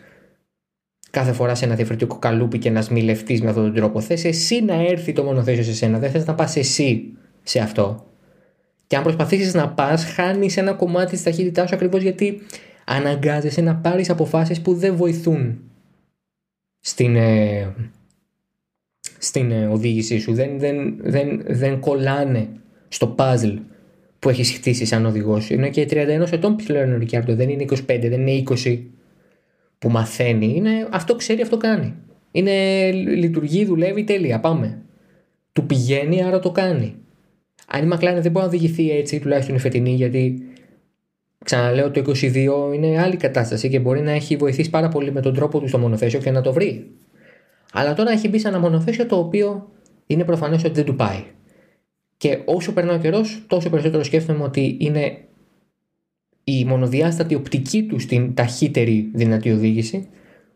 κάθε 1.11 1.31
φορά 1.31 1.55
σε 1.55 1.65
ένα 1.65 1.75
διαφορετικό 1.75 2.19
καλούπι 2.19 2.57
και 2.57 2.69
να 2.69 2.81
σμιλευτείς 2.81 3.41
με 3.41 3.49
αυτόν 3.49 3.63
τον 3.63 3.73
τρόπο. 3.73 4.01
Θες 4.01 4.25
εσύ 4.25 4.63
να 4.63 4.73
έρθει 4.73 5.13
το 5.13 5.23
μονοθέσιο 5.23 5.63
σε 5.63 5.73
σένα, 5.73 5.99
δεν 5.99 6.11
θες 6.11 6.25
να 6.25 6.35
πας 6.35 6.55
εσύ 6.55 7.03
σε 7.43 7.59
αυτό. 7.59 8.05
Και 8.87 8.95
αν 8.95 9.03
προσπαθήσεις 9.03 9.53
να 9.53 9.69
πας, 9.69 10.05
χάνεις 10.05 10.57
ένα 10.57 10.73
κομμάτι 10.73 11.11
της 11.11 11.23
ταχύτητάς 11.23 11.69
σου 11.69 11.75
ακριβώς 11.75 12.01
γιατί 12.01 12.41
αναγκάζεσαι 12.85 13.61
να 13.61 13.75
πάρεις 13.75 14.09
αποφάσεις 14.09 14.61
που 14.61 14.73
δεν 14.73 14.95
βοηθούν 14.95 15.68
στην, 16.79 17.15
ε, 17.15 17.75
στην 19.17 19.51
ε, 19.51 19.67
οδήγησή 19.67 20.19
σου. 20.19 20.33
Δεν, 20.33 20.59
δεν, 20.59 20.97
δεν, 21.01 21.41
δεν 21.47 21.79
κολλάνε 21.79 22.47
στο 22.87 23.15
puzzle 23.17 23.57
που 24.19 24.29
έχεις 24.29 24.51
χτίσει 24.51 24.85
σαν 24.85 25.05
οδηγός. 25.05 25.49
Είναι 25.49 25.69
και 25.69 25.87
31 25.89 26.31
ετών 26.31 26.55
πλέον 26.55 26.93
ο 26.93 26.97
Ρικιάρντο, 26.97 27.35
δεν 27.35 27.49
είναι 27.49 27.65
25, 27.69 27.77
δεν 27.85 28.27
είναι 28.27 28.43
20 28.63 28.79
που 29.79 29.89
μαθαίνει. 29.89 30.53
Είναι, 30.55 30.87
αυτό 30.91 31.15
ξέρει, 31.15 31.41
αυτό 31.41 31.57
κάνει. 31.57 31.93
Είναι, 32.31 32.91
λειτουργεί, 32.91 33.65
δουλεύει, 33.65 34.03
τέλεια, 34.03 34.39
πάμε. 34.39 34.81
Του 35.51 35.65
πηγαίνει, 35.65 36.23
άρα 36.23 36.39
το 36.39 36.51
κάνει. 36.51 36.95
Αν 37.67 37.83
η 37.83 37.89
McLaren 37.93 38.19
δεν 38.21 38.31
μπορεί 38.31 38.31
να 38.31 38.43
οδηγηθεί 38.43 38.91
έτσι, 38.91 39.19
τουλάχιστον 39.19 39.55
η 39.55 39.59
φετινή, 39.59 39.91
γιατί 39.91 40.48
ξαναλέω 41.45 41.91
το 41.91 42.03
22 42.05 42.73
είναι 42.73 43.01
άλλη 43.01 43.15
κατάσταση 43.15 43.69
και 43.69 43.79
μπορεί 43.79 44.01
να 44.01 44.11
έχει 44.11 44.35
βοηθήσει 44.35 44.69
πάρα 44.69 44.89
πολύ 44.89 45.11
με 45.11 45.21
τον 45.21 45.33
τρόπο 45.33 45.59
του 45.59 45.67
στο 45.67 45.77
μονοθέσιο 45.77 46.19
και 46.19 46.31
να 46.31 46.41
το 46.41 46.53
βρει. 46.53 46.91
Αλλά 47.73 47.93
τώρα 47.93 48.11
έχει 48.11 48.29
μπει 48.29 48.39
σε 48.39 48.47
ένα 48.47 48.59
μονοθέσιο 48.59 49.05
το 49.05 49.17
οποίο 49.17 49.71
είναι 50.05 50.23
προφανές 50.23 50.63
ότι 50.63 50.73
δεν 50.73 50.85
του 50.85 50.95
πάει. 50.95 51.23
Και 52.17 52.41
όσο 52.45 52.73
περνάει 52.73 52.95
ο 52.95 52.99
καιρός, 52.99 53.43
τόσο 53.47 53.69
περισσότερο 53.69 54.03
σκέφτομαι 54.03 54.43
ότι 54.43 54.77
είναι 54.79 55.17
η 56.43 56.65
μονοδιάστατη 56.65 57.35
οπτική 57.35 57.83
του 57.83 57.99
στην 57.99 58.33
ταχύτερη 58.33 59.11
δυνατή 59.13 59.51
οδήγηση 59.51 60.09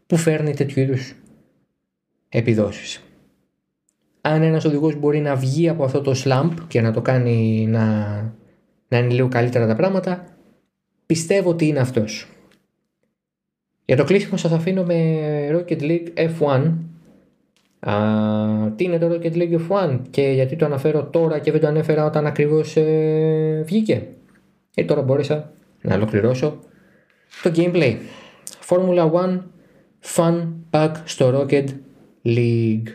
που 0.07 0.17
φέρνει 0.17 0.53
τέτοιου 0.53 0.81
είδους 0.81 1.15
επιδόσεις. 2.29 3.03
Αν 4.21 4.41
ένας 4.41 4.65
οδηγός 4.65 4.95
μπορεί 4.95 5.19
να 5.19 5.35
βγει 5.35 5.69
από 5.69 5.83
αυτό 5.83 6.01
το 6.01 6.13
slump 6.23 6.53
και 6.67 6.81
να 6.81 6.91
το 6.91 7.01
κάνει 7.01 7.65
να, 7.69 7.85
να 8.87 8.97
είναι 8.97 9.13
λίγο 9.13 9.27
καλύτερα 9.27 9.67
τα 9.67 9.75
πράγματα, 9.75 10.32
πιστεύω 11.13 11.49
ότι 11.49 11.67
είναι 11.67 11.79
αυτός. 11.79 12.27
Για 13.85 13.95
το 13.95 14.03
κλείσιμο 14.03 14.37
σας 14.37 14.51
αφήνω 14.51 14.83
με 14.83 15.49
Rocket 15.51 15.81
League 15.81 16.07
F1. 16.15 16.73
Α, 17.79 17.95
τι 18.75 18.83
είναι 18.83 18.97
το 18.97 19.07
Rocket 19.11 19.33
League 19.33 19.59
F1 19.67 19.99
και 20.09 20.21
γιατί 20.21 20.55
το 20.55 20.65
αναφέρω 20.65 21.03
τώρα 21.03 21.39
και 21.39 21.51
δεν 21.51 21.61
το 21.61 21.67
ανέφερα 21.67 22.05
όταν 22.05 22.25
ακριβώς 22.25 22.75
ε, 22.75 23.63
βγήκε. 23.65 24.07
Ε, 24.75 24.83
τώρα 24.83 25.01
μπόρεσα 25.01 25.51
να 25.81 25.95
ολοκληρώσω 25.95 26.59
το 27.43 27.51
gameplay. 27.55 27.95
Formula 28.67 29.11
1 29.11 29.39
Fun 30.15 30.47
Pack 30.71 30.91
στο 31.03 31.47
Rocket 31.49 31.67
League. 32.25 32.87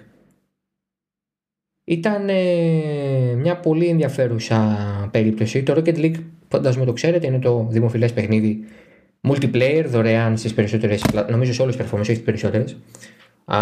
Ήταν 1.84 2.28
ε, 2.28 3.34
μια 3.36 3.56
πολύ 3.56 3.86
ενδιαφέρουσα 3.86 4.78
περίπτωση. 5.10 5.62
Το 5.62 5.74
Rocket 5.76 5.96
League, 5.96 6.20
φαντάζομαι 6.48 6.84
το 6.84 6.92
ξέρετε, 6.92 7.26
είναι 7.26 7.38
το 7.38 7.66
δημοφιλές 7.70 8.12
παιχνίδι 8.12 8.64
multiplayer 9.28 9.84
δωρεάν 9.86 10.36
στις 10.36 10.54
περισσότερες, 10.54 11.04
νομίζω 11.30 11.52
σε 11.52 11.62
όλες 11.62 11.76
τις 11.76 11.86
performance, 11.86 12.08
έχει 12.08 12.22
περισσότερες. 12.22 12.76
Α, 13.44 13.58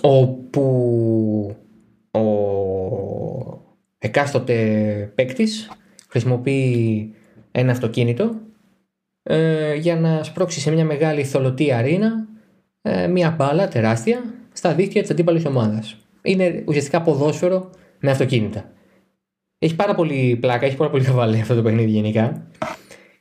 όπου 0.00 1.56
ο 2.10 2.20
εκάστοτε 3.98 5.12
παίκτης 5.14 5.70
χρησιμοποιεί 6.08 7.12
ένα 7.52 7.72
αυτοκίνητο 7.72 8.30
ε, 9.22 9.74
για 9.74 9.96
να 9.96 10.22
σπρώξει 10.22 10.60
σε 10.60 10.70
μια 10.70 10.84
μεγάλη 10.84 11.24
θολωτή 11.24 11.72
αρίνα 11.72 12.26
ε, 12.82 13.06
μια 13.06 13.30
μπάλα 13.30 13.68
τεράστια 13.68 14.22
στα 14.52 14.74
δίχτυα 14.74 15.00
της 15.00 15.10
αντίπαλης 15.10 15.44
ομάδας. 15.44 15.96
Είναι 16.22 16.64
ουσιαστικά 16.66 17.02
ποδόσφαιρο 17.02 17.70
με 17.98 18.10
αυτοκίνητα. 18.10 18.70
Έχει 19.58 19.76
πάρα 19.76 19.94
πολύ 19.94 20.38
πλάκα, 20.40 20.66
έχει 20.66 20.76
πάρα 20.76 20.90
πολύ 20.90 21.04
χαβαλέ 21.04 21.38
αυτό 21.38 21.54
το 21.54 21.62
παιχνίδι 21.62 21.90
γενικά. 21.90 22.46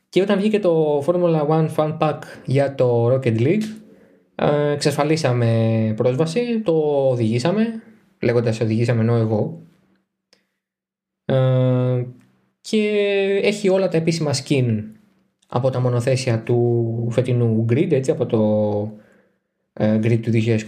Και 0.10 0.22
όταν 0.22 0.38
βγήκε 0.38 0.60
το 0.60 1.04
Formula 1.06 1.48
1 1.48 1.68
Fun 1.76 1.98
Pack 1.98 2.20
για 2.46 2.76
το 2.76 3.14
Rocket 3.14 3.40
League, 3.40 3.64
ε, 4.36 4.72
εξασφαλίσαμε 4.72 5.94
πρόσβαση, 5.96 6.62
το 6.64 6.72
οδηγήσαμε, 7.12 7.82
λέγοντας 8.22 8.60
οδηγήσαμε 8.60 9.02
ενώ 9.02 9.16
εγώ. 9.16 9.62
Ε, 11.26 12.06
και 12.62 12.90
έχει 13.44 13.70
όλα 13.70 13.88
τα 13.88 13.98
επίσημα 13.98 14.32
skin 14.34 14.84
από 15.48 15.70
τα 15.70 15.80
μονοθέσια 15.80 16.44
του 16.44 17.08
φετινού 17.12 17.66
grid, 17.70 17.92
έτσι, 17.92 18.12
από 18.12 18.26
το 18.26 18.40
ε, 19.74 20.00
grid 20.04 20.20
του 20.22 20.32
2021, 20.34 20.64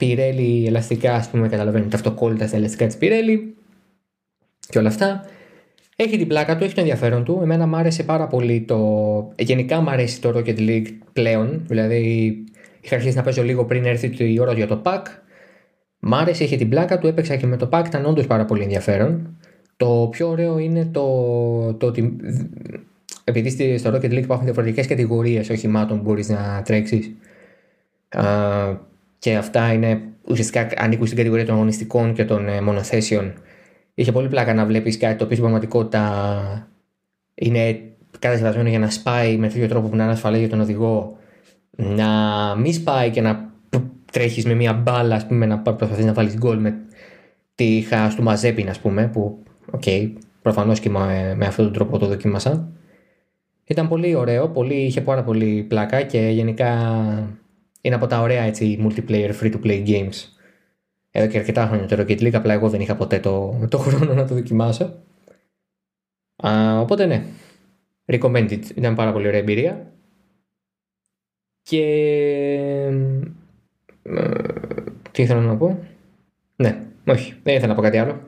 Pirelli 0.00 0.64
ελαστικά, 0.66 1.14
ας 1.14 1.28
πούμε, 1.28 1.48
καταλαβαίνετε, 1.48 1.96
αυτοκόλλητα 1.96 2.46
στα 2.46 2.56
ελαστικά 2.56 2.86
της 2.86 2.98
Pirelli 3.00 3.59
και 4.70 4.78
όλα 4.78 4.88
αυτά. 4.88 5.24
Έχει 5.96 6.18
την 6.18 6.26
πλάκα 6.26 6.56
του, 6.56 6.64
έχει 6.64 6.74
το 6.74 6.80
ενδιαφέρον 6.80 7.24
του. 7.24 7.38
Εμένα 7.42 7.66
μου 7.66 7.76
άρεσε 7.76 8.02
πάρα 8.02 8.26
πολύ 8.26 8.60
το. 8.60 8.78
Γενικά 9.38 9.80
μου 9.80 9.90
αρέσει 9.90 10.20
το 10.20 10.32
Rocket 10.36 10.58
League 10.58 10.86
πλέον. 11.12 11.64
Δηλαδή, 11.66 12.34
είχα 12.80 12.94
αρχίσει 12.94 13.16
να 13.16 13.22
παίζω 13.22 13.42
λίγο 13.42 13.64
πριν 13.64 13.84
έρθει 13.84 14.32
η 14.32 14.40
ώρα 14.40 14.52
για 14.52 14.66
το 14.66 14.82
pack. 14.84 15.02
Μ' 15.98 16.14
άρεσε, 16.14 16.44
είχε 16.44 16.56
την 16.56 16.68
πλάκα 16.68 16.98
του, 16.98 17.06
έπαιξα 17.06 17.36
και 17.36 17.46
με 17.46 17.56
το 17.56 17.68
pack, 17.72 17.82
ήταν 17.86 18.04
όντως 18.04 18.26
πάρα 18.26 18.44
πολύ 18.44 18.62
ενδιαφέρον. 18.62 19.36
Το 19.76 20.08
πιο 20.10 20.28
ωραίο 20.28 20.58
είναι 20.58 20.84
το, 20.84 21.74
το 21.74 21.86
ότι 21.86 22.16
επειδή 23.24 23.78
στο 23.78 23.90
Rocket 23.90 24.10
League 24.10 24.22
υπάρχουν 24.22 24.44
διαφορετικές 24.44 24.86
κατηγορίες 24.86 25.50
οχημάτων 25.50 25.96
που 25.96 26.02
μπορείς 26.02 26.28
να 26.28 26.62
τρέξεις. 26.64 27.10
Και 29.18 29.36
αυτά 29.36 29.72
είναι 29.72 30.00
ουσιαστικά 30.28 30.68
ανήκουν 30.76 31.06
στην 31.06 31.18
κατηγορία 31.18 31.44
των 31.44 31.54
αγωνιστικών 31.54 32.12
και 32.12 32.24
των 32.24 32.48
ε, 32.48 32.60
μονοθέσεων 32.60 33.32
είχε 33.94 34.12
πολύ 34.12 34.28
πλάκα 34.28 34.54
να 34.54 34.64
βλέπεις 34.64 34.96
κάτι 34.98 35.16
το 35.16 35.24
οποίο 35.24 35.36
στην 35.36 35.48
πραγματικότητα 35.48 36.68
είναι 37.34 37.80
κατασκευασμένο 38.18 38.68
για 38.68 38.78
να 38.78 38.90
σπάει 38.90 39.36
με 39.36 39.48
τέτοιο 39.48 39.68
τρόπο 39.68 39.88
που 39.88 39.96
να 39.96 40.02
είναι 40.02 40.12
ασφαλές 40.12 40.38
για 40.38 40.48
τον 40.48 40.60
οδηγό, 40.60 41.16
να 41.70 42.08
μην 42.56 42.72
σπάει 42.72 43.10
και 43.10 43.20
να 43.20 43.50
τρέχεις 44.12 44.44
με 44.44 44.54
μια 44.54 44.72
μπάλα, 44.72 45.14
ας 45.14 45.26
πούμε, 45.26 45.46
να 45.46 45.58
προσπαθείς 45.58 46.04
να 46.04 46.12
βάλεις 46.12 46.36
γκολ 46.36 46.58
με 46.58 46.78
τη 47.54 47.84
χά 47.88 48.08
του 48.08 48.22
Μαζέπιν, 48.22 48.68
ας 48.68 48.78
πούμε, 48.78 49.08
που, 49.08 49.42
ok, 49.70 49.82
okay, 49.86 50.12
προφανώς 50.42 50.80
και 50.80 50.90
με, 50.90 51.34
με 51.36 51.46
αυτόν 51.46 51.64
τον 51.64 51.74
τρόπο 51.74 51.98
το 51.98 52.06
δοκίμασα. 52.06 52.68
Ήταν 53.64 53.88
πολύ 53.88 54.14
ωραίο, 54.14 54.48
πολύ, 54.48 54.74
είχε 54.74 55.00
πάρα 55.00 55.22
πολύ 55.22 55.64
πλάκα 55.68 56.02
και 56.02 56.18
γενικά 56.18 56.70
είναι 57.80 57.94
από 57.94 58.06
τα 58.06 58.20
ωραία 58.20 58.42
έτσι 58.42 58.78
multiplayer 58.86 59.30
free 59.40 59.52
to 59.52 59.60
play 59.64 59.86
games 59.86 60.39
εδώ 61.10 61.26
και 61.26 61.38
αρκετά 61.38 61.66
χρόνια 61.66 61.86
το 61.86 61.96
Rocket 61.98 62.20
League, 62.20 62.34
απλά 62.34 62.52
εγώ 62.52 62.68
δεν 62.68 62.80
είχα 62.80 62.96
ποτέ 62.96 63.20
το, 63.20 63.66
το 63.68 63.78
χρόνο 63.78 64.14
να 64.14 64.26
το 64.26 64.34
δοκιμάσω. 64.34 64.94
Α, 66.36 66.80
οπότε 66.80 67.06
ναι, 67.06 67.24
recommended, 68.06 68.60
ήταν 68.74 68.94
πάρα 68.94 69.12
πολύ 69.12 69.26
ωραία 69.26 69.40
εμπειρία. 69.40 69.92
Και... 71.62 71.82
Ε, 74.02 74.32
τι 75.10 75.22
ήθελα 75.22 75.40
να 75.40 75.56
πω; 75.56 75.78
Ναι, 76.56 76.82
όχι, 77.06 77.34
δεν 77.42 77.54
ήθελα 77.54 77.68
να 77.68 77.74
πω 77.74 77.82
κάτι 77.82 77.98
άλλο. 77.98 78.20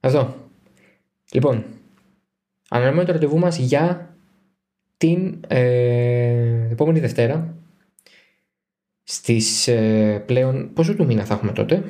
Αυτό. 0.00 0.34
Λοιπόν, 1.32 1.64
αναμένουμε 2.68 3.04
το 3.04 3.12
ραντεβού 3.12 3.38
μας 3.38 3.58
για 3.58 4.16
την 4.96 5.40
ε, 5.48 6.68
επόμενη 6.70 7.00
Δευτέρα 7.00 7.54
στις 9.04 9.68
ε, 9.68 10.22
πλέον 10.26 10.70
πόσο 10.72 10.94
του 10.94 11.04
μήνα 11.06 11.24
θα 11.24 11.34
έχουμε 11.34 11.52
τότε; 11.52 11.82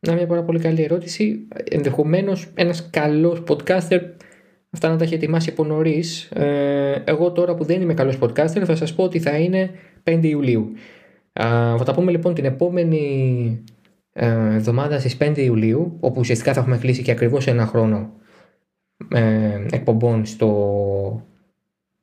Να 0.00 0.12
μια 0.12 0.26
πάρα 0.26 0.42
πολύ 0.42 0.58
καλή 0.58 0.82
ερώτηση 0.82 1.48
ενδεχομένως 1.70 2.46
ένας 2.54 2.90
καλός 2.90 3.42
podcaster 3.48 4.00
αυτά 4.70 4.88
να 4.88 4.96
τα 4.96 5.04
έχει 5.04 5.14
ετοιμάσει 5.14 5.50
από 5.50 5.64
νωρίς. 5.64 6.24
Ε, 6.24 7.02
εγώ 7.04 7.32
τώρα 7.32 7.54
που 7.54 7.64
δεν 7.64 7.80
είμαι 7.80 7.94
καλός 7.94 8.18
podcaster 8.20 8.62
θα 8.64 8.76
σας 8.76 8.94
πω 8.94 9.04
ότι 9.04 9.18
θα 9.18 9.38
είναι 9.38 9.70
5 10.04 10.18
Ιουλίου 10.22 10.72
θα 11.78 11.82
τα 11.84 11.94
πούμε 11.94 12.10
λοιπόν 12.10 12.34
την 12.34 12.44
επόμενη 12.44 13.64
ε, 14.12 14.54
εβδομάδα 14.54 14.98
στις 14.98 15.16
5 15.20 15.36
Ιουλίου 15.36 15.96
όπου 16.00 16.20
ουσιαστικά 16.20 16.52
θα 16.52 16.60
έχουμε 16.60 16.78
κλείσει 16.78 17.02
και 17.02 17.10
ακριβώς 17.10 17.46
ένα 17.46 17.66
χρόνο 17.66 18.12
ε, 19.08 19.66
εκπομπών 19.70 20.26
στο 20.26 21.26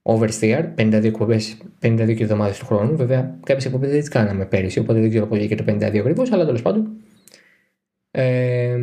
oversteer, 0.06 0.74
52 0.76 1.04
εκπομπές, 1.04 1.58
52 1.80 2.22
εβδομάδες 2.22 2.58
του 2.58 2.65
χρόνου. 2.65 2.96
Βέβαια, 2.96 3.39
κάποιες 3.44 3.65
εκπομπές 3.65 3.89
δεν 3.89 4.00
τις 4.00 4.10
κάναμε 4.10 4.46
πέρυσι, 4.46 4.80
οπότε 4.80 5.00
δεν 5.00 5.10
ξέρω 5.10 5.26
πώς 5.26 5.38
βγήκε 5.38 5.56
το 5.56 5.63
52 5.68 6.00
ακριβώς, 6.00 6.32
αλλά 6.32 6.46
τέλος 6.46 6.62
πάντων. 6.62 6.91
Ε, 8.12 8.78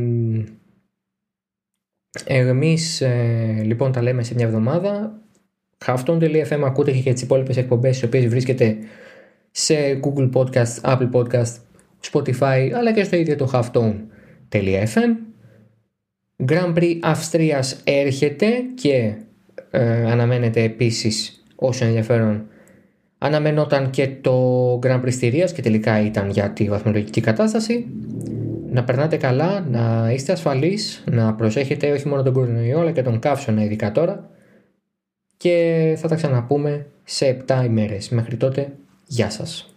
Εμείς 2.24 3.00
ε, 3.00 3.60
λοιπόν 3.62 3.92
τα 3.92 4.02
λέμε 4.02 4.22
σε 4.22 4.34
μια 4.34 4.46
εβδομάδα. 4.46 5.20
Halftone.fm 5.86 6.60
ακούτε 6.64 6.92
και 6.92 7.12
τις 7.12 7.22
υπόλοιπες 7.22 7.56
εκπομπές, 7.56 7.90
τις 7.90 8.02
οποίες 8.02 8.26
βρίσκεται 8.26 8.76
σε 9.50 10.00
Google 10.02 10.30
Podcast, 10.32 10.80
Apple 10.82 11.10
Podcast, 11.12 11.54
Spotify, 12.10 12.70
αλλά 12.74 12.92
και 12.92 13.04
στο 13.04 13.16
ίδιο 13.16 13.36
το 13.36 13.50
halftone.fm. 13.52 15.16
Grand 16.46 16.74
Prix 16.74 16.98
Αυστρίας 17.02 17.80
έρχεται 17.84 18.46
και 18.74 19.14
ε, 19.74 20.10
αναμένεται 20.10 20.62
επίσης 20.62 21.44
όσο 21.56 21.84
ενδιαφέρον 21.84 22.46
αναμενόταν 23.18 23.90
και 23.90 24.08
το 24.20 24.78
Grand 24.82 25.00
Prix 25.04 25.50
και 25.54 25.62
τελικά 25.62 26.00
ήταν 26.00 26.30
για 26.30 26.50
τη 26.50 26.68
βαθμολογική 26.68 27.20
κατάσταση 27.20 27.86
να 28.70 28.84
περνάτε 28.84 29.16
καλά, 29.16 29.60
να 29.60 30.10
είστε 30.12 30.32
ασφαλείς, 30.32 31.04
να 31.10 31.34
προσέχετε 31.34 31.90
όχι 31.90 32.08
μόνο 32.08 32.22
τον 32.22 32.32
κορονοϊό 32.32 32.80
αλλά 32.80 32.90
και 32.90 33.02
τον 33.02 33.18
καύσωνα 33.18 33.64
ειδικά 33.64 33.92
τώρα 33.92 34.30
και 35.36 35.94
θα 35.98 36.08
τα 36.08 36.14
ξαναπούμε 36.14 36.86
σε 37.04 37.44
7 37.46 37.62
ημέρες. 37.64 38.08
Μέχρι 38.08 38.36
τότε, 38.36 38.72
γεια 39.06 39.30
σας. 39.30 39.71